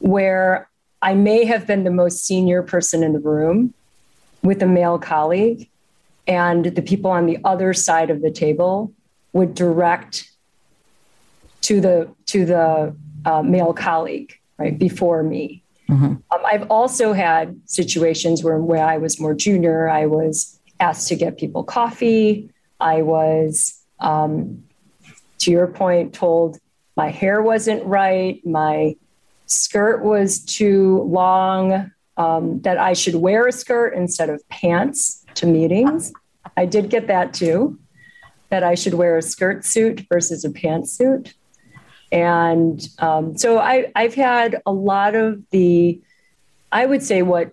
where 0.00 0.68
I 1.02 1.14
may 1.14 1.44
have 1.44 1.66
been 1.66 1.84
the 1.84 1.90
most 1.90 2.24
senior 2.26 2.62
person 2.62 3.02
in 3.02 3.12
the 3.12 3.20
room 3.20 3.74
with 4.42 4.62
a 4.62 4.66
male 4.66 4.98
colleague 4.98 5.68
and 6.26 6.64
the 6.66 6.82
people 6.82 7.10
on 7.10 7.26
the 7.26 7.38
other 7.44 7.72
side 7.72 8.10
of 8.10 8.20
the 8.20 8.30
table 8.30 8.92
would 9.32 9.54
direct 9.54 10.30
to 11.62 11.80
the 11.80 12.10
to 12.26 12.44
the 12.44 12.96
uh, 13.24 13.42
male 13.42 13.72
colleague 13.72 14.38
right 14.58 14.78
before 14.78 15.22
me. 15.22 15.62
Mm-hmm. 15.88 16.04
Um, 16.04 16.20
I've 16.44 16.70
also 16.70 17.12
had 17.12 17.58
situations 17.64 18.44
where 18.44 18.58
where 18.58 18.84
I 18.84 18.98
was 18.98 19.18
more 19.18 19.34
junior, 19.34 19.88
I 19.88 20.06
was 20.06 20.58
asked 20.80 21.08
to 21.08 21.16
get 21.16 21.38
people 21.38 21.64
coffee. 21.64 22.50
I 22.80 23.02
was, 23.02 23.82
um, 23.98 24.64
to 25.38 25.50
your 25.50 25.66
point, 25.66 26.14
told 26.14 26.58
my 26.96 27.10
hair 27.10 27.42
wasn't 27.42 27.84
right, 27.84 28.44
my 28.46 28.96
skirt 29.48 30.04
was 30.04 30.38
too 30.38 31.02
long, 31.02 31.90
um, 32.16 32.60
that 32.62 32.78
I 32.78 32.92
should 32.92 33.16
wear 33.16 33.46
a 33.46 33.52
skirt 33.52 33.94
instead 33.94 34.30
of 34.30 34.46
pants 34.48 35.24
to 35.34 35.46
meetings. 35.46 36.12
I 36.56 36.66
did 36.66 36.90
get 36.90 37.06
that 37.08 37.34
too, 37.34 37.78
that 38.50 38.62
I 38.62 38.74
should 38.74 38.94
wear 38.94 39.16
a 39.16 39.22
skirt 39.22 39.64
suit 39.64 40.06
versus 40.08 40.44
a 40.44 40.50
pantsuit. 40.50 41.34
And 42.10 42.86
um, 42.98 43.36
so 43.36 43.58
I, 43.58 43.92
I've 43.94 44.14
had 44.14 44.62
a 44.64 44.72
lot 44.72 45.14
of 45.14 45.42
the, 45.50 46.00
I 46.72 46.86
would 46.86 47.02
say, 47.02 47.22
what 47.22 47.52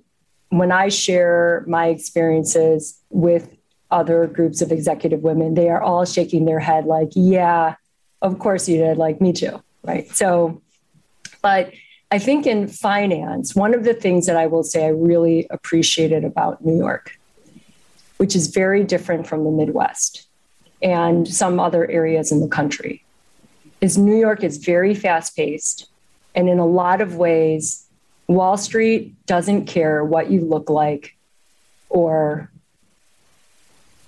when 0.50 0.72
I 0.72 0.90
share 0.90 1.66
my 1.68 1.88
experiences 1.88 3.00
with 3.10 3.50
other 3.92 4.28
groups 4.28 4.62
of 4.62 4.72
executive 4.72 5.22
women, 5.22 5.54
they 5.54 5.70
are 5.70 5.82
all 5.82 6.06
shaking 6.06 6.46
their 6.46 6.60
head 6.60 6.86
like, 6.86 7.10
yeah, 7.14 7.76
of 8.22 8.40
course 8.40 8.68
you 8.68 8.78
did, 8.78 8.98
like 8.98 9.22
me 9.22 9.34
too. 9.34 9.62
Right. 9.84 10.10
So, 10.16 10.62
but 11.42 11.72
I 12.12 12.20
think 12.20 12.46
in 12.46 12.68
finance, 12.68 13.56
one 13.56 13.74
of 13.74 13.84
the 13.84 13.94
things 13.94 14.26
that 14.28 14.38
I 14.38 14.48
will 14.48 14.64
say 14.64 14.86
I 14.86 14.90
really 14.90 15.48
appreciated 15.50 16.24
about 16.24 16.64
New 16.64 16.78
York 16.78 17.18
which 18.18 18.36
is 18.36 18.48
very 18.48 18.84
different 18.84 19.28
from 19.28 19.44
the 19.44 19.52
Midwest 19.52 20.28
and 20.82 21.28
some 21.28 21.60
other 21.60 21.90
areas 21.90 22.32
in 22.32 22.40
the 22.40 22.48
country, 22.48 23.04
is 23.82 23.98
New 23.98 24.18
York 24.18 24.44
is 24.44 24.58
very 24.58 24.94
fast 24.94 25.36
paced. 25.36 25.88
And 26.34 26.50
in 26.50 26.60
a 26.60 26.66
lot 26.66 27.02
of 27.02 27.16
ways, 27.16 27.86
Wall 28.28 28.58
Street 28.58 29.14
doesn't 29.26 29.66
care 29.66 30.04
what 30.04 30.32
you 30.32 30.42
look 30.42 30.70
like 30.70 31.16
or 31.90 32.50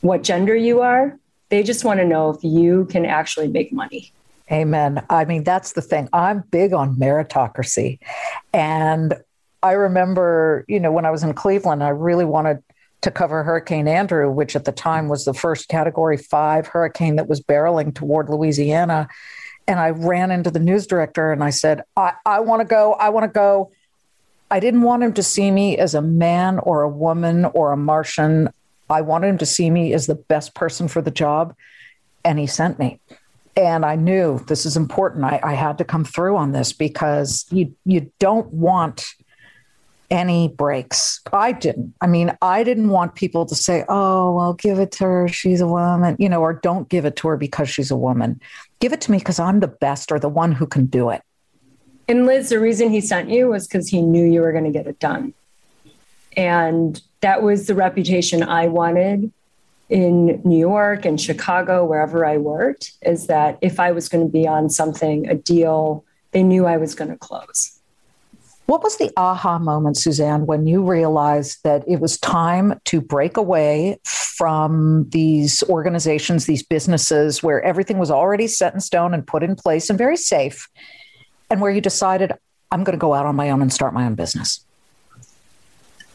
what 0.02 0.24
gender 0.24 0.56
you 0.56 0.82
are. 0.82 1.18
They 1.50 1.64
just 1.64 1.86
want 1.86 2.00
to 2.00 2.06
know 2.06 2.30
if 2.30 2.44
you 2.44 2.86
can 2.86 3.06
actually 3.06 3.48
make 3.48 3.72
money. 3.72 4.12
Amen. 4.52 5.06
I 5.10 5.26
mean, 5.26 5.44
that's 5.44 5.74
the 5.74 5.82
thing. 5.82 6.08
I'm 6.14 6.42
big 6.52 6.74
on 6.74 6.96
meritocracy. 6.96 8.00
And 8.54 9.16
I 9.62 9.74
remember, 9.74 10.64
you 10.68 10.80
know, 10.80 10.92
when 10.92 11.06
I 11.06 11.12
was 11.12 11.24
in 11.24 11.34
Cleveland, 11.34 11.84
I 11.84 11.90
really 11.90 12.26
wanted 12.26 12.64
to 13.02 13.12
cover 13.12 13.44
Hurricane 13.44 13.88
Andrew, 13.88 14.32
which 14.32 14.56
at 14.56 14.66
the 14.66 14.72
time 14.72 15.10
was 15.10 15.26
the 15.26 15.34
first 15.34 15.68
category 15.68 16.18
five 16.18 16.68
hurricane 16.68 17.18
that 17.18 17.28
was 17.28 17.42
barreling 17.42 17.94
toward 17.94 18.30
Louisiana. 18.30 19.08
And 19.68 19.80
I 19.80 19.90
ran 19.90 20.32
into 20.32 20.50
the 20.50 20.60
news 20.60 20.88
director 20.88 21.32
and 21.32 21.44
I 21.44 21.50
said, 21.50 21.84
I, 21.98 22.14
I 22.26 22.40
want 22.40 22.62
to 22.62 22.66
go. 22.66 22.94
I 22.94 23.10
want 23.10 23.26
to 23.26 23.32
go. 23.32 23.72
I 24.50 24.62
didn't 24.62 24.84
want 24.84 25.04
him 25.04 25.14
to 25.14 25.24
see 25.24 25.52
me 25.52 25.78
as 25.78 25.94
a 25.94 26.02
man 26.02 26.60
or 26.60 26.84
a 26.84 26.90
woman 26.90 27.46
or 27.46 27.74
a 27.74 27.78
Martian. 27.78 28.50
I 28.90 29.02
wanted 29.02 29.28
him 29.28 29.38
to 29.40 29.46
see 29.46 29.70
me 29.70 29.94
as 29.94 30.08
the 30.08 30.16
best 30.16 30.56
person 30.56 30.88
for 30.88 31.02
the 31.02 31.12
job. 31.12 31.54
And 32.24 32.40
he 32.40 32.48
sent 32.48 32.80
me. 32.80 33.02
And 33.58 33.84
I 33.84 33.96
knew 33.96 34.40
this 34.48 34.68
is 34.68 34.78
important. 34.78 35.26
I, 35.26 35.40
I 35.44 35.54
had 35.56 35.80
to 35.80 35.84
come 35.84 36.06
through 36.06 36.38
on 36.38 36.52
this 36.52 36.72
because 36.72 37.46
you 37.50 37.76
you 37.86 38.12
don't 38.20 38.48
want 38.54 39.06
any 40.10 40.48
breaks. 40.48 41.20
I 41.34 41.52
didn't. 41.52 41.94
I 42.00 42.08
mean, 42.08 42.38
I 42.42 42.64
didn't 42.64 42.90
want 42.90 43.16
people 43.16 43.46
to 43.48 43.56
say, 43.56 43.84
oh, 43.90 44.36
well, 44.36 44.54
give 44.54 44.80
it 44.80 44.92
to 44.94 45.04
her. 45.04 45.28
She's 45.28 45.60
a 45.60 45.68
woman, 45.68 46.16
you 46.20 46.30
know, 46.30 46.40
or 46.40 46.54
don't 46.54 46.88
give 46.88 47.04
it 47.04 47.16
to 47.18 47.28
her 47.30 47.36
because 47.36 47.68
she's 47.68 47.92
a 47.92 47.98
woman. 47.98 48.40
Give 48.80 48.94
it 48.94 49.02
to 49.02 49.12
me 49.12 49.18
because 49.18 49.40
I'm 49.40 49.60
the 49.60 49.68
best 49.68 50.12
or 50.12 50.20
the 50.20 50.30
one 50.30 50.52
who 50.52 50.68
can 50.68 50.86
do 50.86 51.10
it. 51.10 51.24
And 52.08 52.26
Liz, 52.26 52.50
the 52.50 52.60
reason 52.60 52.90
he 52.90 53.02
sent 53.02 53.30
you 53.30 53.48
was 53.50 53.68
because 53.68 53.90
he 53.90 54.02
knew 54.02 54.24
you 54.24 54.42
were 54.42 54.54
going 54.54 54.64
to 54.64 54.72
get 54.72 54.88
it 54.88 55.00
done. 55.00 55.34
And 56.38 57.02
that 57.22 57.42
was 57.42 57.68
the 57.68 57.76
reputation 57.76 58.44
I 58.44 58.68
wanted 58.68 59.34
in 59.90 60.42
New 60.44 60.58
York 60.58 61.06
and 61.06 61.20
Chicago, 61.20 61.86
wherever 61.86 62.26
I 62.26 62.38
worked, 62.38 62.94
is 63.02 63.28
that 63.28 63.58
if 63.62 63.80
I 63.80 63.92
was 63.92 64.10
going 64.10 64.26
to 64.26 64.32
be 64.32 64.48
on 64.48 64.70
something, 64.70 65.30
a 65.30 65.36
deal, 65.36 66.04
they 66.32 66.44
knew 66.44 66.66
I 66.66 66.78
was 66.78 66.94
going 66.94 67.12
to 67.12 67.18
close. 67.18 67.80
What 68.66 68.84
was 68.84 68.98
the 68.98 69.12
aha 69.16 69.60
moment, 69.60 69.96
Suzanne, 69.96 70.46
when 70.46 70.68
you 70.68 70.84
realized 70.84 71.60
that 71.64 71.88
it 71.88 72.02
was 72.02 72.20
time 72.20 72.82
to 72.86 73.00
break 73.00 73.38
away 73.38 73.98
from 74.04 75.08
these 75.10 75.64
organizations, 75.64 76.46
these 76.46 76.64
businesses 76.64 77.42
where 77.42 77.62
everything 77.64 77.98
was 77.98 78.12
already 78.12 78.46
set 78.46 78.74
in 78.74 78.82
stone 78.82 79.14
and 79.14 79.26
put 79.26 79.42
in 79.42 79.56
place 79.56 79.90
and 79.90 79.98
very 79.98 80.18
safe, 80.18 80.68
and 81.50 81.62
where 81.62 81.72
you 81.72 81.80
decided, 81.80 82.34
I'm 82.70 82.84
going 82.84 82.98
to 82.98 83.00
go 83.00 83.14
out 83.14 83.26
on 83.26 83.38
my 83.38 83.52
own 83.52 83.62
and 83.62 83.72
start 83.72 83.94
my 83.94 84.06
own 84.06 84.16
business? 84.16 84.66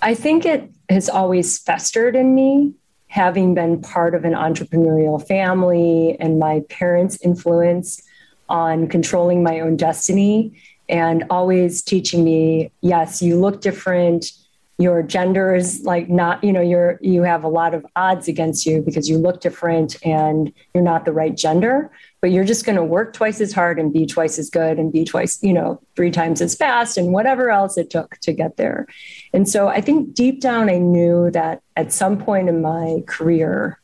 I 0.03 0.15
think 0.15 0.45
it 0.45 0.71
has 0.91 1.09
always 1.09 1.59
festered 1.59 2.15
in 2.15 2.35
me, 2.35 2.75
having 3.13 3.53
been 3.53 3.79
part 3.79 4.15
of 4.15 4.25
an 4.25 4.33
entrepreneurial 4.33 5.23
family 5.29 6.17
and 6.19 6.39
my 6.39 6.61
parents' 6.71 7.19
influence 7.23 8.01
on 8.49 8.89
controlling 8.89 9.43
my 9.43 9.61
own 9.61 9.77
destiny 9.77 10.51
and 10.89 11.23
always 11.29 11.83
teaching 11.83 12.25
me 12.25 12.73
yes 12.81 13.21
you 13.21 13.39
look 13.39 13.61
different 13.61 14.33
your 14.83 15.03
gender 15.03 15.55
is 15.55 15.83
like 15.85 16.09
not 16.09 16.43
you 16.43 16.53
know 16.53 16.61
you're 16.61 16.99
you 17.01 17.23
have 17.23 17.45
a 17.45 17.49
lot 17.49 17.75
of 17.75 17.87
odds 17.97 18.29
against 18.29 18.67
you 18.67 18.83
because 18.83 19.09
you 19.09 19.17
look 19.17 19.41
different 19.41 19.97
and 20.05 20.53
you're 20.75 20.83
not 20.83 21.05
the 21.05 21.13
right 21.13 21.37
gender 21.37 21.91
but 22.21 22.31
you're 22.31 22.45
just 22.45 22.65
going 22.65 22.77
to 22.77 22.85
work 22.85 23.13
twice 23.13 23.41
as 23.41 23.53
hard 23.53 23.79
and 23.79 23.93
be 23.93 24.07
twice 24.07 24.39
as 24.39 24.51
good 24.51 24.79
and 24.79 24.93
be 24.93 25.05
twice 25.05 25.43
you 25.43 25.53
know 25.53 25.81
three 25.97 26.11
times 26.11 26.41
as 26.41 26.55
fast 26.55 26.97
and 26.97 27.13
whatever 27.13 27.51
else 27.51 27.79
it 27.79 27.91
took 27.91 28.17
to 28.19 28.33
get 28.33 28.57
there 28.57 28.87
and 29.33 29.49
so 29.49 29.69
i 29.69 29.81
think 29.81 30.15
deep 30.15 30.41
down 30.41 30.69
i 30.69 30.79
knew 30.79 31.31
that 31.31 31.63
at 31.77 31.93
some 31.93 32.19
point 32.19 32.49
in 32.49 32.61
my 32.61 33.03
career 33.07 33.79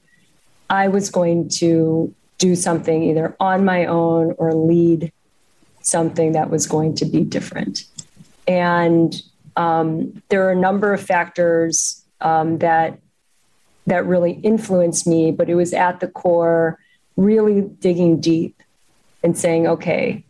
i 0.69 0.89
was 0.89 1.11
going 1.11 1.49
to 1.49 2.15
do 2.39 2.55
something 2.55 3.03
either 3.03 3.37
on 3.41 3.65
my 3.65 3.85
own 3.87 4.35
or 4.39 4.55
lead 4.55 5.13
something 5.89 6.33
that 6.33 6.51
was 6.51 6.67
going 6.67 6.95
to 6.97 7.05
be 7.05 7.23
different. 7.23 7.85
And 8.47 9.15
um, 9.59 10.23
there 10.29 10.47
are 10.47 10.53
a 10.53 10.57
number 10.57 10.95
of 10.95 11.01
factors 11.03 12.05
um, 12.21 12.59
that 12.59 12.99
that 13.87 14.07
really 14.07 14.33
influenced 14.33 15.07
me, 15.07 15.33
but 15.33 15.49
it 15.49 15.55
was 15.55 15.73
at 15.73 16.01
the 16.01 16.09
core 16.09 16.79
really 17.17 17.63
digging 17.63 18.21
deep 18.21 18.63
and 19.23 19.37
saying, 19.37 19.67
okay, 19.67 20.23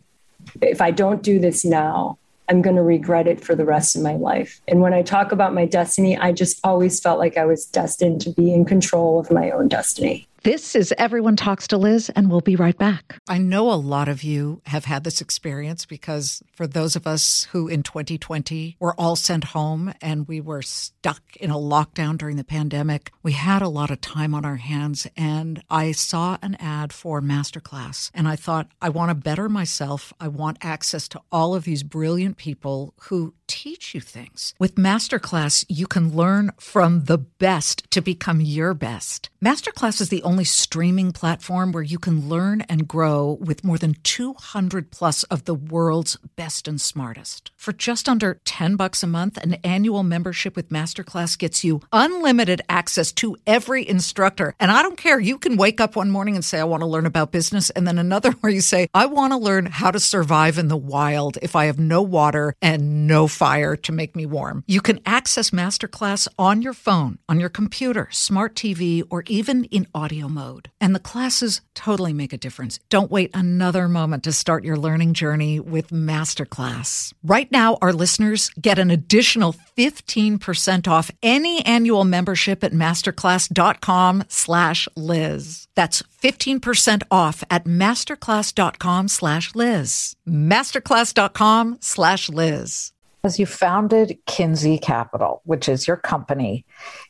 if 0.61 0.81
I 0.81 0.91
don't 0.91 1.21
do 1.21 1.39
this 1.39 1.65
now, 1.65 2.17
I'm 2.47 2.61
going 2.61 2.77
to 2.77 2.81
regret 2.81 3.27
it 3.27 3.43
for 3.43 3.55
the 3.55 3.65
rest 3.65 3.97
of 3.97 4.01
my 4.01 4.15
life. 4.15 4.61
And 4.67 4.79
when 4.79 4.93
I 4.93 5.01
talk 5.01 5.33
about 5.33 5.53
my 5.53 5.65
destiny, 5.65 6.17
I 6.17 6.31
just 6.31 6.59
always 6.63 7.01
felt 7.01 7.19
like 7.19 7.37
I 7.37 7.45
was 7.45 7.65
destined 7.65 8.21
to 8.21 8.31
be 8.31 8.53
in 8.53 8.63
control 8.63 9.19
of 9.19 9.29
my 9.29 9.51
own 9.51 9.67
destiny. 9.67 10.28
This 10.43 10.73
is 10.73 10.93
Everyone 10.97 11.35
Talks 11.35 11.67
to 11.67 11.77
Liz, 11.77 12.09
and 12.15 12.31
we'll 12.31 12.39
be 12.39 12.55
right 12.55 12.77
back. 12.77 13.19
I 13.27 13.39
know 13.39 13.69
a 13.69 13.75
lot 13.75 14.07
of 14.07 14.23
you 14.23 14.61
have 14.67 14.85
had 14.85 15.03
this 15.03 15.19
experience 15.19 15.85
because 15.85 16.41
for 16.55 16.65
those 16.65 16.95
of 16.95 17.05
us 17.05 17.49
who 17.51 17.67
in 17.67 17.83
2020 17.83 18.77
were 18.79 18.93
all 18.97 19.17
sent 19.17 19.43
home 19.43 19.93
and 20.01 20.29
we 20.29 20.39
were 20.39 20.61
stuck 20.61 21.35
in 21.35 21.51
a 21.51 21.57
lockdown 21.57 22.17
during 22.17 22.37
the 22.37 22.45
pandemic, 22.45 23.11
we 23.21 23.33
had 23.33 23.61
a 23.61 23.67
lot 23.67 23.91
of 23.91 23.99
time 23.99 24.33
on 24.33 24.45
our 24.45 24.55
hands. 24.55 25.05
And 25.17 25.61
I 25.69 25.91
saw 25.91 26.37
an 26.41 26.55
ad 26.55 26.93
for 26.93 27.21
Masterclass 27.21 28.09
and 28.13 28.25
I 28.25 28.37
thought, 28.37 28.71
I 28.81 28.87
want 28.87 29.09
to 29.09 29.15
better 29.15 29.49
myself. 29.49 30.13
I 30.21 30.29
want 30.29 30.57
access 30.61 31.09
to 31.09 31.21
all 31.33 31.53
of 31.53 31.65
these 31.65 31.83
brilliant 31.83 32.37
people 32.37 32.93
who 33.01 33.33
teach 33.47 33.93
you 33.93 33.99
things. 33.99 34.53
With 34.57 34.75
Masterclass, 34.75 35.65
you 35.67 35.87
can 35.87 36.15
learn 36.15 36.51
from 36.59 37.05
the 37.05 37.17
best 37.17 37.89
to 37.91 37.99
become 37.99 38.39
your 38.39 38.73
best. 38.73 39.29
Masterclass 39.43 39.99
is 39.99 40.09
the 40.09 40.21
only 40.29 40.43
streaming 40.43 41.11
platform 41.11 41.71
where 41.71 41.81
you 41.81 41.97
can 41.97 42.29
learn 42.29 42.61
and 42.69 42.87
grow 42.87 43.39
with 43.41 43.63
more 43.63 43.79
than 43.79 43.95
200 44.03 44.91
plus 44.91 45.23
of 45.23 45.45
the 45.45 45.55
world's 45.55 46.17
best 46.35 46.67
and 46.67 46.79
smartest. 46.79 47.49
For 47.57 47.73
just 47.73 48.07
under 48.07 48.39
10 48.45 48.75
bucks 48.75 49.01
a 49.01 49.07
month, 49.07 49.37
an 49.37 49.55
annual 49.63 50.03
membership 50.03 50.55
with 50.55 50.69
Masterclass 50.69 51.35
gets 51.35 51.63
you 51.63 51.81
unlimited 51.91 52.61
access 52.69 53.11
to 53.13 53.37
every 53.47 53.89
instructor. 53.89 54.53
And 54.59 54.69
I 54.69 54.83
don't 54.83 54.97
care, 54.97 55.19
you 55.19 55.39
can 55.39 55.57
wake 55.57 55.81
up 55.81 55.95
one 55.95 56.11
morning 56.11 56.35
and 56.35 56.45
say, 56.45 56.59
I 56.59 56.63
want 56.63 56.81
to 56.81 56.87
learn 56.87 57.07
about 57.07 57.31
business. 57.31 57.71
And 57.71 57.87
then 57.87 57.97
another 57.97 58.31
where 58.41 58.51
you 58.51 58.61
say, 58.61 58.87
I 58.93 59.07
want 59.07 59.33
to 59.33 59.37
learn 59.37 59.65
how 59.65 59.89
to 59.89 59.99
survive 59.99 60.59
in 60.59 60.67
the 60.67 60.77
wild 60.77 61.39
if 61.41 61.55
I 61.55 61.65
have 61.65 61.79
no 61.79 62.03
water 62.03 62.53
and 62.61 63.07
no 63.07 63.27
fire 63.27 63.75
to 63.77 63.91
make 63.91 64.15
me 64.15 64.27
warm. 64.27 64.63
You 64.67 64.81
can 64.81 64.99
access 65.07 65.49
Masterclass 65.49 66.27
on 66.37 66.61
your 66.61 66.73
phone, 66.73 67.17
on 67.27 67.39
your 67.39 67.49
computer, 67.49 68.09
smart 68.11 68.53
TV, 68.53 69.01
or 69.09 69.23
even 69.25 69.63
in 69.65 69.87
audio 69.95 70.18
mode. 70.27 70.71
And 70.81 70.93
the 70.93 70.99
classes 70.99 71.61
totally 71.75 72.11
make 72.11 72.33
a 72.33 72.37
difference. 72.37 72.79
Don't 72.89 73.11
wait 73.11 73.31
another 73.33 73.87
moment 73.87 74.23
to 74.23 74.33
start 74.33 74.65
your 74.65 74.75
learning 74.75 75.13
journey 75.13 75.59
with 75.59 75.91
Masterclass. 75.91 77.13
Right 77.23 77.49
now, 77.51 77.77
our 77.81 77.93
listeners 77.93 78.49
get 78.59 78.79
an 78.79 78.91
additional 78.91 79.55
15% 79.77 80.87
off 80.87 81.11
any 81.23 81.65
annual 81.65 82.03
membership 82.03 82.63
at 82.63 82.73
masterclass.com 82.73 84.25
slash 84.27 84.89
Liz. 84.97 85.67
That's 85.75 86.03
15% 86.21 87.03
off 87.09 87.43
at 87.49 87.63
masterclass.com 87.63 89.07
slash 89.07 89.55
Liz. 89.55 90.15
Masterclass.com 90.27 91.77
slash 91.79 92.29
Liz. 92.29 92.91
As 93.21 93.37
you 93.37 93.45
founded 93.45 94.17
Kinzie 94.27 94.77
Capital, 94.77 95.41
which 95.43 95.67
is 95.67 95.85
your 95.85 95.97
company, 95.97 96.65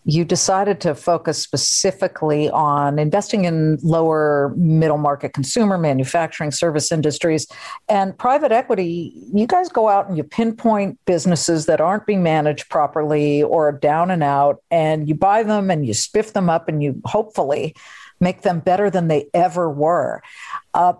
you 0.05 0.25
decided 0.25 0.81
to 0.81 0.95
focus 0.95 1.37
specifically 1.37 2.49
on 2.49 2.97
investing 2.97 3.45
in 3.45 3.77
lower 3.83 4.51
middle 4.57 4.97
market 4.97 5.33
consumer, 5.33 5.77
manufacturing, 5.77 6.49
service 6.49 6.91
industries, 6.91 7.45
and 7.89 8.17
private 8.17 8.51
equity. 8.51 9.13
You 9.31 9.45
guys 9.45 9.69
go 9.69 9.87
out 9.87 10.07
and 10.07 10.17
you 10.17 10.23
pinpoint 10.23 10.97
businesses 11.05 11.67
that 11.67 11.79
aren't 11.79 12.07
being 12.07 12.23
managed 12.23 12.69
properly 12.69 13.43
or 13.43 13.71
down 13.71 14.09
and 14.09 14.23
out, 14.23 14.63
and 14.71 15.07
you 15.07 15.13
buy 15.13 15.43
them 15.43 15.69
and 15.69 15.85
you 15.85 15.93
spiff 15.93 16.33
them 16.33 16.49
up 16.49 16.67
and 16.67 16.81
you 16.81 16.99
hopefully 17.05 17.75
make 18.19 18.41
them 18.41 18.61
better 18.61 18.89
than 18.89 19.09
they 19.09 19.27
ever 19.35 19.69
were. 19.69 20.23
Uh, 20.73 20.93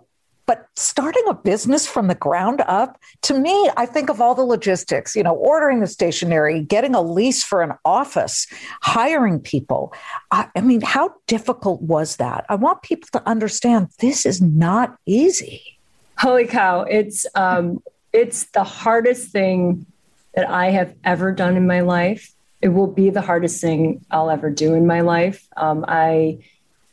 but 0.50 0.66
starting 0.74 1.22
a 1.28 1.34
business 1.34 1.86
from 1.86 2.08
the 2.08 2.14
ground 2.16 2.60
up, 2.66 3.00
to 3.22 3.38
me, 3.38 3.70
I 3.76 3.86
think 3.86 4.10
of 4.10 4.20
all 4.20 4.34
the 4.34 4.42
logistics, 4.42 5.14
you 5.14 5.22
know, 5.22 5.36
ordering 5.36 5.78
the 5.78 5.86
stationery, 5.86 6.64
getting 6.64 6.92
a 6.92 7.00
lease 7.00 7.44
for 7.44 7.62
an 7.62 7.74
office, 7.84 8.48
hiring 8.82 9.38
people. 9.38 9.94
I, 10.32 10.48
I 10.56 10.62
mean, 10.62 10.80
how 10.80 11.14
difficult 11.28 11.82
was 11.82 12.16
that? 12.16 12.46
I 12.48 12.56
want 12.56 12.82
people 12.82 13.08
to 13.12 13.22
understand 13.28 13.90
this 14.00 14.26
is 14.26 14.42
not 14.42 14.96
easy. 15.06 15.78
Holy 16.18 16.48
cow. 16.48 16.80
It's, 16.80 17.26
um, 17.36 17.80
it's 18.12 18.46
the 18.50 18.64
hardest 18.64 19.30
thing 19.30 19.86
that 20.34 20.50
I 20.50 20.70
have 20.70 20.96
ever 21.04 21.30
done 21.30 21.56
in 21.56 21.68
my 21.68 21.82
life. 21.82 22.32
It 22.60 22.70
will 22.70 22.88
be 22.88 23.10
the 23.10 23.22
hardest 23.22 23.60
thing 23.60 24.04
I'll 24.10 24.30
ever 24.30 24.50
do 24.50 24.74
in 24.74 24.84
my 24.84 25.02
life. 25.02 25.46
Um, 25.56 25.84
I, 25.86 26.40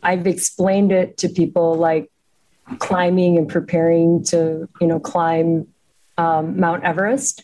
I've 0.03 0.27
explained 0.27 0.91
it 0.91 1.17
to 1.17 1.29
people 1.29 1.73
like 1.73 2.11
climbing 2.79 3.37
and 3.37 3.47
preparing 3.47 4.23
to, 4.25 4.67
you 4.81 4.87
know, 4.87 4.99
climb 4.99 5.67
um, 6.17 6.59
Mount 6.59 6.83
Everest. 6.83 7.43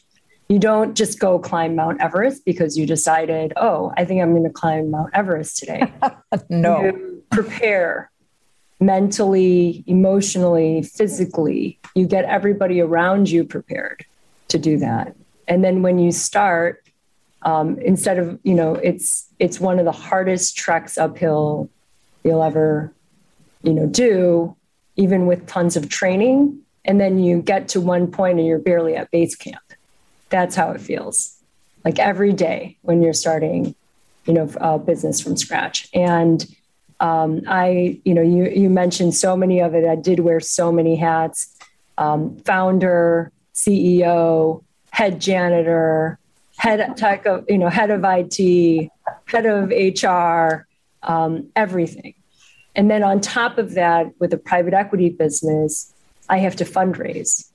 You 0.50 0.60
don't 0.60 0.96
just 0.96 1.20
go 1.20 1.40
climb 1.40 1.76
Mount 1.76 2.02
Everest 2.02 2.46
because 2.46 2.78
you 2.78 2.86
decided, 2.86 3.54
oh, 3.56 3.94
I 3.98 4.06
think 4.06 4.22
I'm 4.22 4.32
going 4.32 4.44
to 4.44 4.50
climb 4.50 4.92
Mount 4.92 5.12
Everest 5.14 5.58
today. 5.58 5.92
no. 6.50 6.84
You 6.84 7.24
prepare 7.32 8.12
mentally, 8.80 9.84
emotionally, 9.88 10.84
physically. 10.84 11.80
You 11.96 12.06
get 12.06 12.26
everybody 12.26 12.82
around 12.82 13.30
you 13.30 13.44
prepared 13.46 14.06
to 14.50 14.60
do 14.60 14.78
that. 14.80 15.16
And 15.48 15.64
then 15.64 15.82
when 15.82 16.00
you 16.00 16.12
start, 16.12 16.86
um, 17.42 17.78
instead 17.80 18.20
of 18.20 18.40
you 18.44 18.54
know, 18.54 18.76
it's 18.76 19.28
it's 19.40 19.60
one 19.60 19.80
of 19.80 19.86
the 19.86 19.92
hardest 19.92 20.56
treks 20.56 20.98
uphill 20.98 21.70
you'll 22.24 22.44
ever, 22.44 22.94
you 23.64 23.74
know, 23.74 23.88
do 23.88 24.56
even 24.96 25.26
with 25.26 25.48
tons 25.48 25.76
of 25.76 25.90
training. 25.90 26.60
And 26.86 27.00
then 27.00 27.20
you 27.20 27.42
get 27.42 27.70
to 27.70 27.82
one 27.82 28.08
point 28.12 28.40
and 28.40 28.48
you're 28.48 28.60
barely 28.60 28.96
at 28.96 29.10
base 29.12 29.36
camp. 29.36 29.64
That's 30.30 30.56
how 30.56 30.72
it 30.72 30.82
feels 30.82 31.38
like 31.86 32.00
every 32.00 32.34
day 32.34 32.78
when 32.82 33.02
you're 33.02 33.14
starting, 33.14 33.76
you 34.26 34.34
know, 34.34 34.50
a 34.58 34.80
business 34.80 35.20
from 35.22 35.38
scratch. 35.38 35.90
And 35.94 36.46
um, 37.00 37.42
I, 37.48 38.00
you 38.06 38.14
know, 38.14 38.22
you, 38.22 38.46
you 38.46 38.70
mentioned 38.70 39.16
so 39.16 39.36
many 39.36 39.60
of 39.60 39.76
it. 39.76 39.86
I 39.86 39.96
did 39.96 40.20
wear 40.20 40.40
so 40.40 40.72
many 40.72 40.96
hats 40.96 41.54
um, 41.98 42.38
founder, 42.40 43.32
CEO, 43.54 44.64
head 44.92 45.20
janitor, 45.20 46.20
head 46.58 46.96
tech 46.98 47.26
of, 47.26 47.46
you 47.48 47.58
know, 47.58 47.70
head 47.70 47.92
of 47.92 48.02
IT, 48.04 48.90
head 49.26 49.46
of 49.46 49.70
HR, 49.70 50.68
um, 51.04 51.50
everything. 51.56 52.16
And 52.76 52.90
then 52.90 53.04
on 53.04 53.22
top 53.22 53.58
of 53.58 53.74
that, 53.76 54.12
with 54.20 54.34
a 54.34 54.38
private 54.38 54.74
equity 54.74 55.10
business, 55.10 55.94
I 56.30 56.38
have 56.38 56.56
to 56.58 56.66
fundraise. 56.66 57.50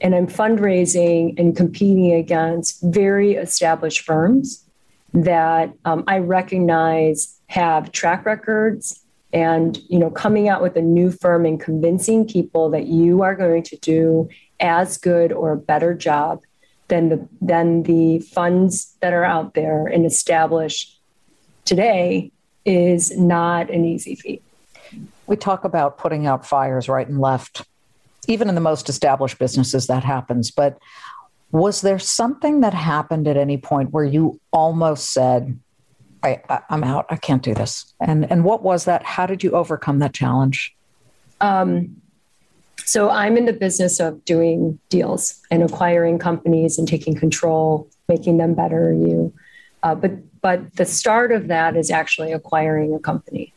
And 0.00 0.14
I'm 0.14 0.26
fundraising 0.26 1.38
and 1.38 1.56
competing 1.56 2.12
against 2.12 2.82
very 2.82 3.34
established 3.34 4.00
firms 4.00 4.64
that 5.12 5.72
um, 5.84 6.02
I 6.08 6.18
recognize 6.18 7.38
have 7.46 7.92
track 7.92 8.26
records 8.26 9.00
and 9.32 9.78
you 9.88 9.98
know 9.98 10.10
coming 10.10 10.48
out 10.48 10.60
with 10.60 10.76
a 10.76 10.82
new 10.82 11.10
firm 11.10 11.44
and 11.44 11.60
convincing 11.60 12.26
people 12.26 12.70
that 12.70 12.86
you 12.86 13.22
are 13.22 13.34
going 13.36 13.62
to 13.62 13.76
do 13.76 14.28
as 14.60 14.98
good 14.98 15.32
or 15.32 15.52
a 15.52 15.56
better 15.56 15.94
job 15.94 16.40
than 16.88 17.10
the 17.10 17.28
than 17.40 17.84
the 17.84 18.18
funds 18.20 18.96
that 19.00 19.12
are 19.12 19.24
out 19.24 19.54
there 19.54 19.86
and 19.86 20.04
established 20.04 20.98
today 21.64 22.32
is 22.64 23.16
not 23.16 23.70
an 23.70 23.84
easy 23.84 24.16
feat 24.16 24.42
we 25.26 25.36
talk 25.36 25.64
about 25.64 25.98
putting 25.98 26.26
out 26.26 26.46
fires 26.46 26.88
right 26.88 27.06
and 27.06 27.20
left. 27.20 27.62
Even 28.26 28.48
in 28.48 28.54
the 28.54 28.60
most 28.60 28.88
established 28.88 29.38
businesses, 29.38 29.86
that 29.86 30.02
happens. 30.02 30.50
But 30.50 30.78
was 31.50 31.82
there 31.82 31.98
something 31.98 32.60
that 32.60 32.74
happened 32.74 33.28
at 33.28 33.36
any 33.36 33.58
point 33.58 33.90
where 33.90 34.04
you 34.04 34.40
almost 34.50 35.12
said, 35.12 35.58
I, 36.22 36.40
am 36.70 36.82
out. 36.82 37.06
I 37.10 37.16
can't 37.16 37.42
do 37.42 37.54
this. 37.54 37.92
And 38.00 38.30
and 38.30 38.44
what 38.44 38.62
was 38.62 38.86
that? 38.86 39.02
How 39.02 39.26
did 39.26 39.44
you 39.44 39.52
overcome 39.52 39.98
that 39.98 40.14
challenge? 40.14 40.74
Um, 41.40 42.00
so 42.78 43.10
I'm 43.10 43.36
in 43.36 43.44
the 43.44 43.52
business 43.52 44.00
of 44.00 44.24
doing 44.24 44.78
deals 44.88 45.40
and 45.50 45.62
acquiring 45.62 46.18
companies 46.18 46.78
and 46.78 46.88
taking 46.88 47.14
control, 47.14 47.88
making 48.08 48.38
them 48.38 48.54
better. 48.54 48.92
You, 48.92 49.32
uh, 49.82 49.94
but 49.94 50.12
but 50.40 50.74
the 50.76 50.86
start 50.86 51.30
of 51.30 51.48
that 51.48 51.76
is 51.76 51.90
actually 51.90 52.32
acquiring 52.32 52.94
a 52.94 52.98
company 52.98 53.52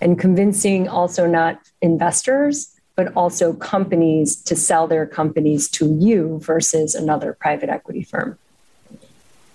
and 0.00 0.18
convincing 0.18 0.88
also 0.88 1.26
not 1.26 1.60
investors, 1.80 2.70
but 2.96 3.12
also 3.16 3.52
companies 3.52 4.36
to 4.42 4.54
sell 4.54 4.86
their 4.86 5.06
companies 5.06 5.68
to 5.68 5.96
you 5.98 6.40
versus 6.42 6.94
another 6.94 7.32
private 7.40 7.68
equity 7.68 8.02
firm. 8.02 8.38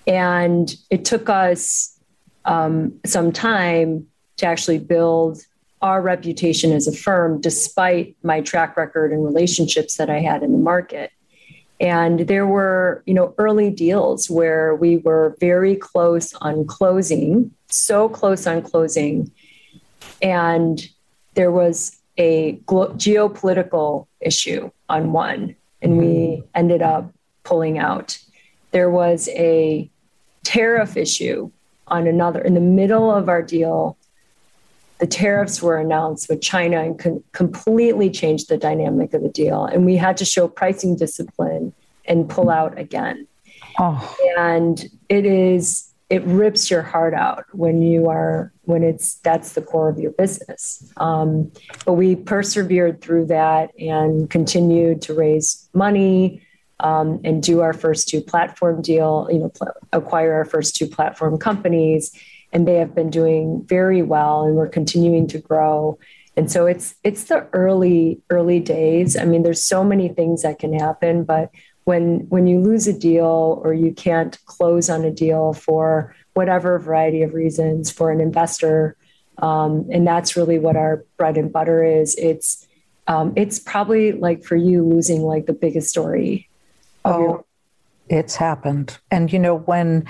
And 0.07 0.75
it 0.89 1.05
took 1.05 1.29
us 1.29 1.97
um, 2.45 2.99
some 3.05 3.31
time 3.31 4.07
to 4.37 4.45
actually 4.45 4.79
build 4.79 5.41
our 5.81 6.01
reputation 6.01 6.73
as 6.73 6.87
a 6.87 6.91
firm, 6.91 7.39
despite 7.39 8.15
my 8.23 8.41
track 8.41 8.75
record 8.75 9.11
and 9.11 9.23
relationships 9.23 9.95
that 9.97 10.09
I 10.09 10.19
had 10.19 10.43
in 10.43 10.51
the 10.51 10.57
market. 10.57 11.11
And 11.79 12.21
there 12.21 12.45
were, 12.45 13.03
you 13.05 13.13
know, 13.13 13.33
early 13.37 13.69
deals 13.69 14.29
where 14.29 14.75
we 14.75 14.97
were 14.97 15.37
very 15.39 15.75
close 15.77 16.33
on 16.35 16.65
closing, 16.65 17.51
so 17.69 18.09
close 18.09 18.45
on 18.45 18.61
closing 18.61 19.31
and 20.21 20.87
there 21.35 21.51
was 21.51 21.97
a 22.17 22.59
geopolitical 22.67 24.07
issue 24.19 24.69
on 24.89 25.11
one 25.11 25.55
and 25.81 25.97
we 25.97 26.43
ended 26.55 26.81
up 26.81 27.13
pulling 27.43 27.77
out. 27.77 28.19
There 28.71 28.89
was 28.89 29.29
a 29.29 29.89
tariff 30.43 30.97
issue 30.97 31.51
on 31.87 32.07
another 32.07 32.41
in 32.41 32.53
the 32.53 32.59
middle 32.59 33.09
of 33.09 33.29
our 33.29 33.41
deal. 33.41 33.97
The 34.99 35.07
tariffs 35.07 35.61
were 35.61 35.77
announced 35.77 36.27
with 36.29 36.41
China 36.41 36.83
and 36.83 36.99
con- 36.99 37.23
completely 37.31 38.09
changed 38.09 38.49
the 38.49 38.57
dynamic 38.57 39.13
of 39.13 39.21
the 39.21 39.29
deal. 39.29 39.65
And 39.65 39.85
we 39.85 39.95
had 39.95 40.17
to 40.17 40.25
show 40.25 40.47
pricing 40.47 40.95
discipline 40.95 41.73
and 42.05 42.29
pull 42.29 42.49
out 42.49 42.77
again. 42.77 43.27
Oh. 43.79 44.15
And 44.37 44.89
it 45.07 45.25
is 45.25 45.88
it 46.09 46.23
rips 46.23 46.71
your 46.71 46.81
heart 46.81 47.13
out 47.13 47.45
when 47.51 47.81
you 47.81 48.09
are 48.09 48.51
when 48.63 48.83
it's 48.83 49.15
that's 49.15 49.53
the 49.53 49.61
core 49.61 49.89
of 49.89 49.99
your 49.99 50.11
business. 50.11 50.91
Um, 50.97 51.51
but 51.85 51.93
we 51.93 52.15
persevered 52.15 53.01
through 53.01 53.27
that 53.27 53.71
and 53.79 54.29
continued 54.29 55.03
to 55.03 55.13
raise 55.13 55.69
money 55.73 56.41
um, 56.79 57.19
and 57.23 57.43
do 57.43 57.61
our 57.61 57.73
first 57.73 58.09
two 58.09 58.21
platform 58.21 58.81
deal 58.81 59.27
you 59.31 59.39
know 59.39 59.49
pl- 59.49 59.73
acquire 59.93 60.33
our 60.33 60.45
first 60.45 60.75
two 60.75 60.87
platform 60.87 61.37
companies 61.37 62.11
and 62.51 62.67
they 62.67 62.75
have 62.75 62.95
been 62.95 63.11
doing 63.11 63.63
very 63.67 64.01
well 64.01 64.43
and 64.43 64.55
we're 64.55 64.67
continuing 64.67 65.27
to 65.27 65.37
grow. 65.37 65.99
And 66.35 66.51
so 66.51 66.65
it's 66.65 66.95
it's 67.03 67.25
the 67.25 67.47
early 67.53 68.21
early 68.31 68.59
days. 68.59 69.15
I 69.15 69.25
mean 69.25 69.43
there's 69.43 69.63
so 69.63 69.83
many 69.83 70.09
things 70.09 70.41
that 70.41 70.57
can 70.57 70.73
happen 70.73 71.23
but 71.23 71.51
when 71.89 72.19
when 72.29 72.45
you 72.45 72.59
lose 72.59 72.85
a 72.85 72.93
deal 72.93 73.59
or 73.63 73.73
you 73.73 73.91
can't 73.91 74.37
close 74.45 74.91
on 74.91 75.03
a 75.03 75.09
deal 75.09 75.53
for 75.53 76.15
whatever 76.35 76.77
variety 76.77 77.23
of 77.23 77.33
reasons 77.33 77.89
for 77.89 78.11
an 78.11 78.21
investor 78.21 78.95
um, 79.39 79.89
and 79.91 80.05
that's 80.05 80.37
really 80.37 80.59
what 80.59 80.75
our 80.75 81.03
bread 81.17 81.35
and 81.35 81.51
butter 81.51 81.83
is 81.83 82.15
it's 82.17 82.67
um, 83.07 83.33
it's 83.35 83.57
probably 83.57 84.11
like 84.11 84.43
for 84.43 84.55
you 84.55 84.83
losing 84.83 85.23
like 85.23 85.47
the 85.47 85.53
biggest 85.65 85.89
story 85.89 86.47
oh 87.05 87.19
your- 87.19 87.45
it's 88.07 88.35
happened 88.35 88.99
and 89.09 89.33
you 89.33 89.39
know 89.39 89.55
when 89.55 90.05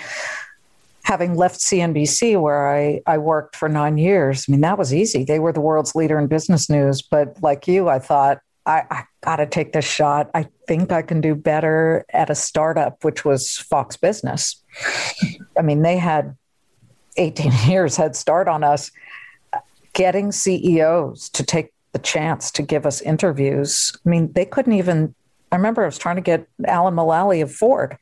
having 1.06 1.34
left 1.36 1.60
CNBC, 1.60 2.40
where 2.40 2.70
I, 2.72 3.02
I 3.08 3.18
worked 3.18 3.56
for 3.56 3.68
nine 3.68 3.98
years, 3.98 4.46
I 4.48 4.52
mean, 4.52 4.62
that 4.62 4.78
was 4.78 4.94
easy. 4.94 5.24
They 5.24 5.40
were 5.40 5.52
the 5.52 5.60
world's 5.60 5.96
leader 5.96 6.20
in 6.20 6.28
business 6.28 6.70
news. 6.70 7.02
But 7.02 7.42
like 7.42 7.68
you, 7.68 7.90
I 7.90 7.98
thought, 7.98 8.42
I, 8.70 8.86
I 8.92 9.04
got 9.22 9.38
to 9.38 9.48
take 9.48 9.74
this 9.74 9.84
shot. 9.84 10.30
I 10.36 10.48
think 10.68 10.92
I 10.92 11.02
can 11.02 11.22
do 11.22 11.34
better 11.34 12.06
at 12.14 12.30
a 12.30 12.36
startup, 12.36 13.04
which 13.04 13.26
was 13.26 13.58
Fox 13.58 13.98
Business. 13.98 14.64
I 15.58 15.64
mean, 15.64 15.82
they 15.82 15.98
had 15.98 16.38
18 17.18 17.52
years 17.68 17.96
head 17.96 18.16
start 18.16 18.48
on 18.48 18.64
us. 18.64 18.92
Getting 19.94 20.32
CEOs 20.32 21.30
to 21.30 21.44
take 21.44 21.74
the 21.94 22.00
chance 22.00 22.52
to 22.52 22.62
give 22.62 22.86
us 22.86 23.02
interviews. 23.02 23.92
I 24.06 24.10
mean, 24.10 24.32
they 24.34 24.46
couldn't 24.46 24.74
even. 24.74 25.16
I 25.52 25.56
remember 25.56 25.82
I 25.82 25.88
was 25.88 25.98
trying 25.98 26.18
to 26.18 26.22
get 26.22 26.48
Alan 26.68 26.94
Mulally 26.94 27.42
of 27.42 27.52
Ford, 27.52 27.98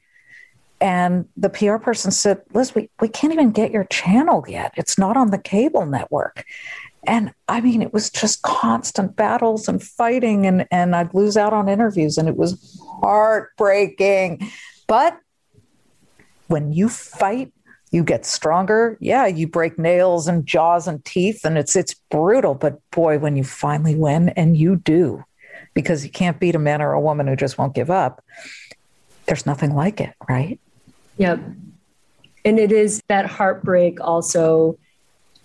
and 0.82 1.30
the 1.38 1.50
PR 1.50 1.78
person 1.78 2.12
said, 2.12 2.42
Liz, 2.54 2.76
we, 2.76 2.90
we 3.00 3.08
can't 3.08 3.32
even 3.32 3.52
get 3.52 3.72
your 3.72 3.86
channel 3.86 4.44
yet. 4.50 4.74
It's 4.76 4.98
not 4.98 5.16
on 5.16 5.32
the 5.32 5.38
cable 5.38 5.86
network. 5.86 6.44
And 7.08 7.34
I 7.48 7.62
mean, 7.62 7.82
it 7.82 7.94
was 7.94 8.10
just 8.10 8.42
constant 8.42 9.16
battles 9.16 9.70
and 9.70 9.82
fighting, 9.82 10.46
and, 10.46 10.68
and 10.70 10.96
I'd 10.96 11.14
lose 11.14 11.38
out 11.38 11.54
on 11.54 11.70
interviews, 11.70 12.18
and 12.18 12.28
it 12.28 12.36
was 12.36 12.80
heartbreaking. 13.02 14.52
But 14.88 15.18
when 16.48 16.74
you 16.74 16.90
fight, 16.90 17.54
you 17.92 18.04
get 18.04 18.26
stronger. 18.26 18.98
Yeah, 19.00 19.26
you 19.26 19.48
break 19.48 19.80
nails 19.80 20.28
and 20.28 20.46
jaws 20.46 20.88
and 20.88 21.04
teeth, 21.06 21.46
and 21.46 21.58
it's 21.58 21.76
it's 21.78 21.94
brutal. 22.12 22.54
But 22.54 22.80
boy, 22.92 23.20
when 23.20 23.38
you 23.38 23.46
finally 23.46 23.96
win, 23.96 24.30
and 24.30 24.58
you 24.58 24.76
do, 24.76 25.24
because 25.74 26.04
you 26.04 26.12
can't 26.12 26.40
beat 26.40 26.56
a 26.56 26.60
man 26.60 26.82
or 26.82 26.92
a 26.92 27.00
woman 27.00 27.28
who 27.28 27.38
just 27.38 27.58
won't 27.58 27.74
give 27.74 27.90
up. 27.90 28.24
There's 29.28 29.46
nothing 29.46 29.74
like 29.74 30.02
it, 30.02 30.14
right? 30.28 30.60
Yep. 31.18 31.40
And 32.46 32.60
it 32.60 32.72
is 32.72 33.02
that 33.08 33.26
heartbreak 33.26 34.00
also 34.02 34.78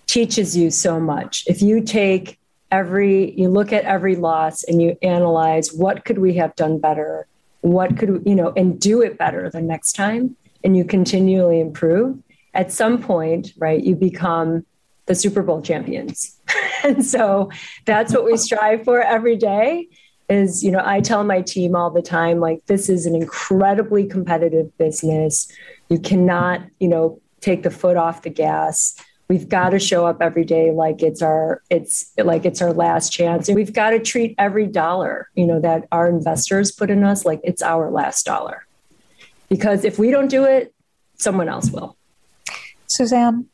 teaches 0.06 0.56
you 0.56 0.70
so 0.70 1.00
much. 1.00 1.44
If 1.46 1.62
you 1.62 1.80
take 1.80 2.38
every, 2.70 3.32
you 3.32 3.48
look 3.48 3.72
at 3.72 3.84
every 3.84 4.16
loss 4.16 4.64
and 4.64 4.80
you 4.80 4.96
analyze 5.02 5.72
what 5.72 6.04
could 6.04 6.18
we 6.18 6.34
have 6.34 6.54
done 6.56 6.78
better? 6.78 7.26
What 7.60 7.96
could, 7.96 8.22
you 8.26 8.34
know, 8.34 8.52
and 8.56 8.80
do 8.80 9.02
it 9.02 9.18
better 9.18 9.48
the 9.48 9.60
next 9.60 9.92
time, 9.92 10.36
and 10.64 10.76
you 10.76 10.84
continually 10.84 11.60
improve, 11.60 12.18
at 12.54 12.72
some 12.72 13.00
point, 13.00 13.52
right, 13.56 13.82
you 13.82 13.94
become 13.94 14.66
the 15.06 15.14
Super 15.14 15.42
Bowl 15.42 15.62
champions. 15.62 16.38
and 16.84 17.04
so 17.04 17.50
that's 17.84 18.12
what 18.12 18.24
we 18.24 18.36
strive 18.36 18.84
for 18.84 19.00
every 19.00 19.36
day 19.36 19.88
is 20.28 20.62
you 20.62 20.70
know 20.70 20.82
i 20.84 21.00
tell 21.00 21.24
my 21.24 21.42
team 21.42 21.74
all 21.74 21.90
the 21.90 22.02
time 22.02 22.38
like 22.38 22.64
this 22.66 22.88
is 22.88 23.06
an 23.06 23.14
incredibly 23.14 24.06
competitive 24.06 24.76
business 24.78 25.50
you 25.88 25.98
cannot 25.98 26.62
you 26.78 26.88
know 26.88 27.20
take 27.40 27.64
the 27.64 27.70
foot 27.70 27.96
off 27.96 28.22
the 28.22 28.30
gas 28.30 28.94
we've 29.32 29.48
got 29.48 29.70
to 29.70 29.78
show 29.78 30.04
up 30.04 30.20
every 30.20 30.44
day 30.44 30.72
like 30.72 31.02
it's 31.02 31.22
our 31.22 31.62
it's 31.70 32.12
like 32.18 32.44
it's 32.44 32.60
our 32.60 32.74
last 32.74 33.10
chance. 33.10 33.48
And 33.48 33.56
we've 33.56 33.72
got 33.72 33.90
to 33.90 33.98
treat 33.98 34.34
every 34.36 34.66
dollar 34.66 35.30
you 35.34 35.46
know 35.46 35.58
that 35.60 35.88
our 35.90 36.06
investors 36.06 36.70
put 36.70 36.90
in 36.90 37.02
us 37.02 37.24
like 37.24 37.40
it's 37.42 37.62
our 37.62 37.90
last 37.90 38.26
dollar. 38.26 38.66
Because 39.48 39.86
if 39.86 39.98
we 39.98 40.10
don't 40.10 40.28
do 40.28 40.44
it 40.44 40.74
someone 41.16 41.48
else 41.48 41.70
will. 41.70 41.96
Suzanne 42.88 43.46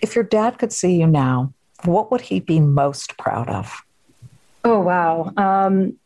if 0.00 0.14
your 0.14 0.22
dad 0.22 0.56
could 0.56 0.72
see 0.72 1.00
you 1.00 1.08
now 1.08 1.52
what 1.84 2.12
would 2.12 2.20
he 2.20 2.38
be 2.38 2.60
most 2.60 3.18
proud 3.18 3.48
of? 3.48 3.82
Oh 4.62 4.78
wow. 4.78 5.32
Um, 5.36 5.98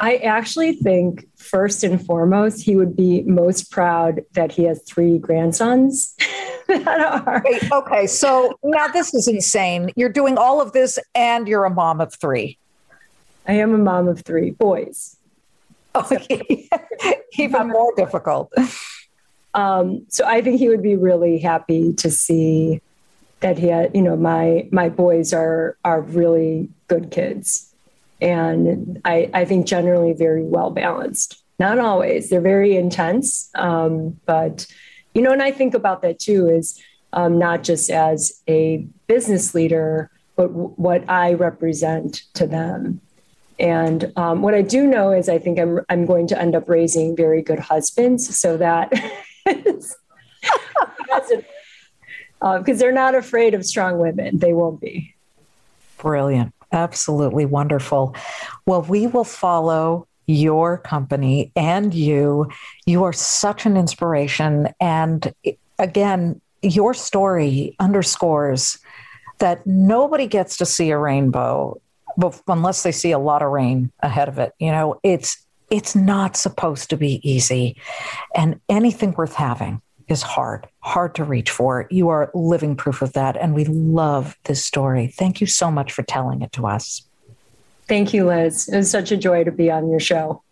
I 0.00 0.16
actually 0.16 0.72
think 0.72 1.28
first 1.36 1.84
and 1.84 2.04
foremost, 2.04 2.62
he 2.64 2.74
would 2.74 2.96
be 2.96 3.22
most 3.22 3.70
proud 3.70 4.22
that 4.32 4.50
he 4.50 4.64
has 4.64 4.82
three 4.82 5.18
grandsons. 5.18 6.16
Wait, 7.44 7.72
okay, 7.72 8.06
so 8.06 8.58
now 8.62 8.88
this 8.88 9.14
is 9.14 9.28
insane. 9.28 9.90
You're 9.96 10.08
doing 10.08 10.38
all 10.38 10.60
of 10.60 10.72
this 10.72 10.98
and 11.14 11.46
you're 11.46 11.64
a 11.64 11.70
mom 11.70 12.00
of 12.00 12.14
three. 12.14 12.58
I 13.46 13.54
am 13.54 13.74
a 13.74 13.78
mom 13.78 14.08
of 14.08 14.22
three 14.22 14.50
boys. 14.50 15.16
Okay. 15.96 16.68
Even 17.38 17.68
more 17.68 17.92
difficult. 17.96 18.52
Um, 19.54 20.04
so 20.08 20.26
I 20.26 20.42
think 20.42 20.58
he 20.58 20.68
would 20.68 20.82
be 20.82 20.96
really 20.96 21.38
happy 21.38 21.92
to 21.94 22.10
see 22.10 22.80
that 23.38 23.58
he 23.58 23.68
had, 23.68 23.94
you 23.94 24.02
know, 24.02 24.16
my 24.16 24.68
my 24.72 24.88
boys 24.88 25.32
are 25.32 25.76
are 25.84 26.00
really 26.00 26.68
good 26.88 27.12
kids. 27.12 27.72
And 28.20 29.00
I, 29.04 29.30
I 29.34 29.44
think 29.44 29.66
generally 29.66 30.14
very 30.14 30.42
well 30.42 30.70
balanced. 30.70 31.40
Not 31.60 31.78
always, 31.78 32.30
they're 32.30 32.40
very 32.40 32.74
intense, 32.74 33.50
um, 33.54 34.18
but 34.26 34.66
you 35.14 35.22
know, 35.22 35.32
and 35.32 35.42
I 35.42 35.50
think 35.50 35.74
about 35.74 36.02
that 36.02 36.18
too 36.18 36.48
is 36.48 36.80
um, 37.12 37.38
not 37.38 37.62
just 37.62 37.90
as 37.90 38.42
a 38.48 38.86
business 39.06 39.54
leader, 39.54 40.10
but 40.36 40.48
w- 40.48 40.74
what 40.76 41.08
I 41.08 41.34
represent 41.34 42.22
to 42.34 42.46
them. 42.46 43.00
And 43.58 44.12
um, 44.16 44.42
what 44.42 44.54
I 44.54 44.62
do 44.62 44.86
know 44.86 45.12
is 45.12 45.28
I 45.28 45.38
think 45.38 45.60
I'm, 45.60 45.80
I'm 45.88 46.06
going 46.06 46.26
to 46.28 46.40
end 46.40 46.56
up 46.56 46.68
raising 46.68 47.14
very 47.14 47.40
good 47.40 47.60
husbands 47.60 48.36
so 48.36 48.56
that 48.56 48.92
because 49.44 49.96
uh, 52.42 52.62
they're 52.64 52.92
not 52.92 53.14
afraid 53.14 53.54
of 53.54 53.64
strong 53.64 53.98
women. 53.98 54.38
They 54.38 54.52
won't 54.52 54.80
be. 54.80 55.14
Brilliant. 55.98 56.52
Absolutely 56.72 57.46
wonderful. 57.46 58.16
Well, 58.66 58.82
we 58.82 59.06
will 59.06 59.24
follow 59.24 60.08
your 60.26 60.78
company 60.78 61.52
and 61.56 61.92
you. 61.94 62.48
You 62.86 63.04
are 63.04 63.12
such 63.12 63.66
an 63.66 63.76
inspiration. 63.76 64.68
And 64.80 65.34
again, 65.78 66.40
your 66.62 66.94
story 66.94 67.76
underscores 67.78 68.78
that 69.38 69.66
nobody 69.66 70.26
gets 70.26 70.56
to 70.58 70.66
see 70.66 70.90
a 70.90 70.98
rainbow 70.98 71.80
unless 72.46 72.82
they 72.84 72.92
see 72.92 73.10
a 73.10 73.18
lot 73.18 73.42
of 73.42 73.50
rain 73.50 73.90
ahead 74.00 74.28
of 74.28 74.38
it. 74.38 74.52
You 74.58 74.70
know, 74.70 75.00
it's 75.02 75.44
it's 75.70 75.96
not 75.96 76.36
supposed 76.36 76.90
to 76.90 76.96
be 76.96 77.20
easy. 77.28 77.76
And 78.34 78.60
anything 78.68 79.12
worth 79.12 79.34
having 79.34 79.80
is 80.08 80.22
hard, 80.22 80.68
hard 80.80 81.14
to 81.16 81.24
reach 81.24 81.50
for. 81.50 81.86
You 81.90 82.10
are 82.10 82.30
living 82.34 82.76
proof 82.76 83.02
of 83.02 83.14
that. 83.14 83.36
And 83.36 83.54
we 83.54 83.64
love 83.64 84.36
this 84.44 84.64
story. 84.64 85.08
Thank 85.08 85.40
you 85.40 85.46
so 85.46 85.70
much 85.70 85.92
for 85.92 86.02
telling 86.02 86.42
it 86.42 86.52
to 86.52 86.66
us. 86.66 87.02
Thank 87.88 88.14
you, 88.14 88.26
Liz. 88.26 88.68
It 88.68 88.76
was 88.76 88.90
such 88.90 89.12
a 89.12 89.16
joy 89.16 89.44
to 89.44 89.52
be 89.52 89.70
on 89.70 89.90
your 89.90 90.00
show. 90.00 90.42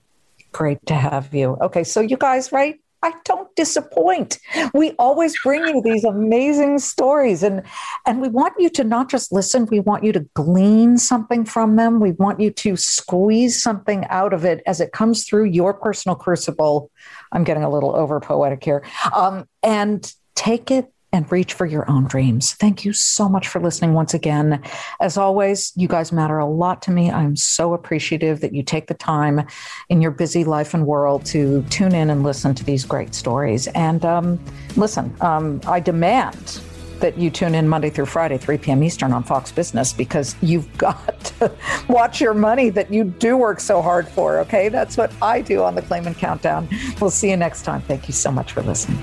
Great 0.52 0.84
to 0.86 0.94
have 0.94 1.34
you. 1.34 1.56
Okay, 1.60 1.84
so 1.84 2.00
you 2.00 2.16
guys, 2.16 2.52
right? 2.52 2.78
I 3.04 3.12
don't 3.24 3.54
disappoint. 3.56 4.38
We 4.74 4.92
always 4.92 5.34
bring 5.42 5.66
you 5.66 5.82
these 5.82 6.04
amazing 6.04 6.78
stories 6.78 7.42
and 7.42 7.62
and 8.06 8.20
we 8.20 8.28
want 8.28 8.54
you 8.58 8.70
to 8.70 8.84
not 8.84 9.10
just 9.10 9.32
listen, 9.32 9.66
we 9.66 9.80
want 9.80 10.04
you 10.04 10.12
to 10.12 10.20
glean 10.34 10.98
something 10.98 11.44
from 11.44 11.74
them. 11.74 11.98
We 11.98 12.12
want 12.12 12.38
you 12.38 12.52
to 12.52 12.76
squeeze 12.76 13.60
something 13.60 14.04
out 14.08 14.32
of 14.32 14.44
it 14.44 14.62
as 14.66 14.80
it 14.80 14.92
comes 14.92 15.24
through 15.24 15.46
your 15.46 15.74
personal 15.74 16.14
crucible. 16.14 16.92
I'm 17.32 17.42
getting 17.42 17.64
a 17.64 17.70
little 17.70 17.96
over 17.96 18.20
poetic 18.20 18.62
here. 18.62 18.84
Um, 19.12 19.48
and 19.64 20.12
take 20.36 20.70
it 20.70 20.92
and 21.12 21.30
reach 21.30 21.52
for 21.54 21.66
your 21.66 21.88
own 21.90 22.04
dreams. 22.04 22.54
Thank 22.54 22.84
you 22.84 22.92
so 22.92 23.28
much 23.28 23.48
for 23.48 23.60
listening 23.60 23.92
once 23.92 24.14
again. 24.14 24.62
As 25.00 25.16
always, 25.16 25.72
you 25.76 25.88
guys 25.88 26.10
matter 26.10 26.38
a 26.38 26.46
lot 26.46 26.80
to 26.82 26.90
me. 26.90 27.10
I'm 27.10 27.36
so 27.36 27.74
appreciative 27.74 28.40
that 28.40 28.54
you 28.54 28.62
take 28.62 28.86
the 28.86 28.94
time 28.94 29.46
in 29.88 30.00
your 30.00 30.10
busy 30.10 30.44
life 30.44 30.74
and 30.74 30.86
world 30.86 31.24
to 31.26 31.62
tune 31.64 31.94
in 31.94 32.10
and 32.10 32.22
listen 32.22 32.54
to 32.54 32.64
these 32.64 32.84
great 32.84 33.14
stories. 33.14 33.66
And 33.68 34.04
um, 34.04 34.40
listen, 34.76 35.14
um, 35.20 35.60
I 35.66 35.80
demand 35.80 36.60
that 37.02 37.18
you 37.18 37.30
tune 37.30 37.54
in 37.54 37.68
Monday 37.68 37.90
through 37.90 38.06
Friday, 38.06 38.38
3 38.38 38.56
p.m. 38.58 38.82
Eastern 38.82 39.12
on 39.12 39.24
Fox 39.24 39.52
Business, 39.52 39.92
because 39.92 40.36
you've 40.40 40.74
got 40.78 41.24
to 41.24 41.52
watch 41.88 42.20
your 42.20 42.32
money 42.32 42.70
that 42.70 42.90
you 42.92 43.04
do 43.04 43.36
work 43.36 43.60
so 43.60 43.82
hard 43.82 44.08
for. 44.08 44.38
Okay. 44.38 44.70
That's 44.70 44.96
what 44.96 45.12
I 45.20 45.42
do 45.42 45.62
on 45.62 45.74
the 45.74 45.82
Claman 45.82 46.14
Countdown. 46.14 46.68
We'll 47.00 47.10
see 47.10 47.28
you 47.28 47.36
next 47.36 47.62
time. 47.62 47.82
Thank 47.82 48.08
you 48.08 48.14
so 48.14 48.30
much 48.30 48.52
for 48.52 48.62
listening. 48.62 49.02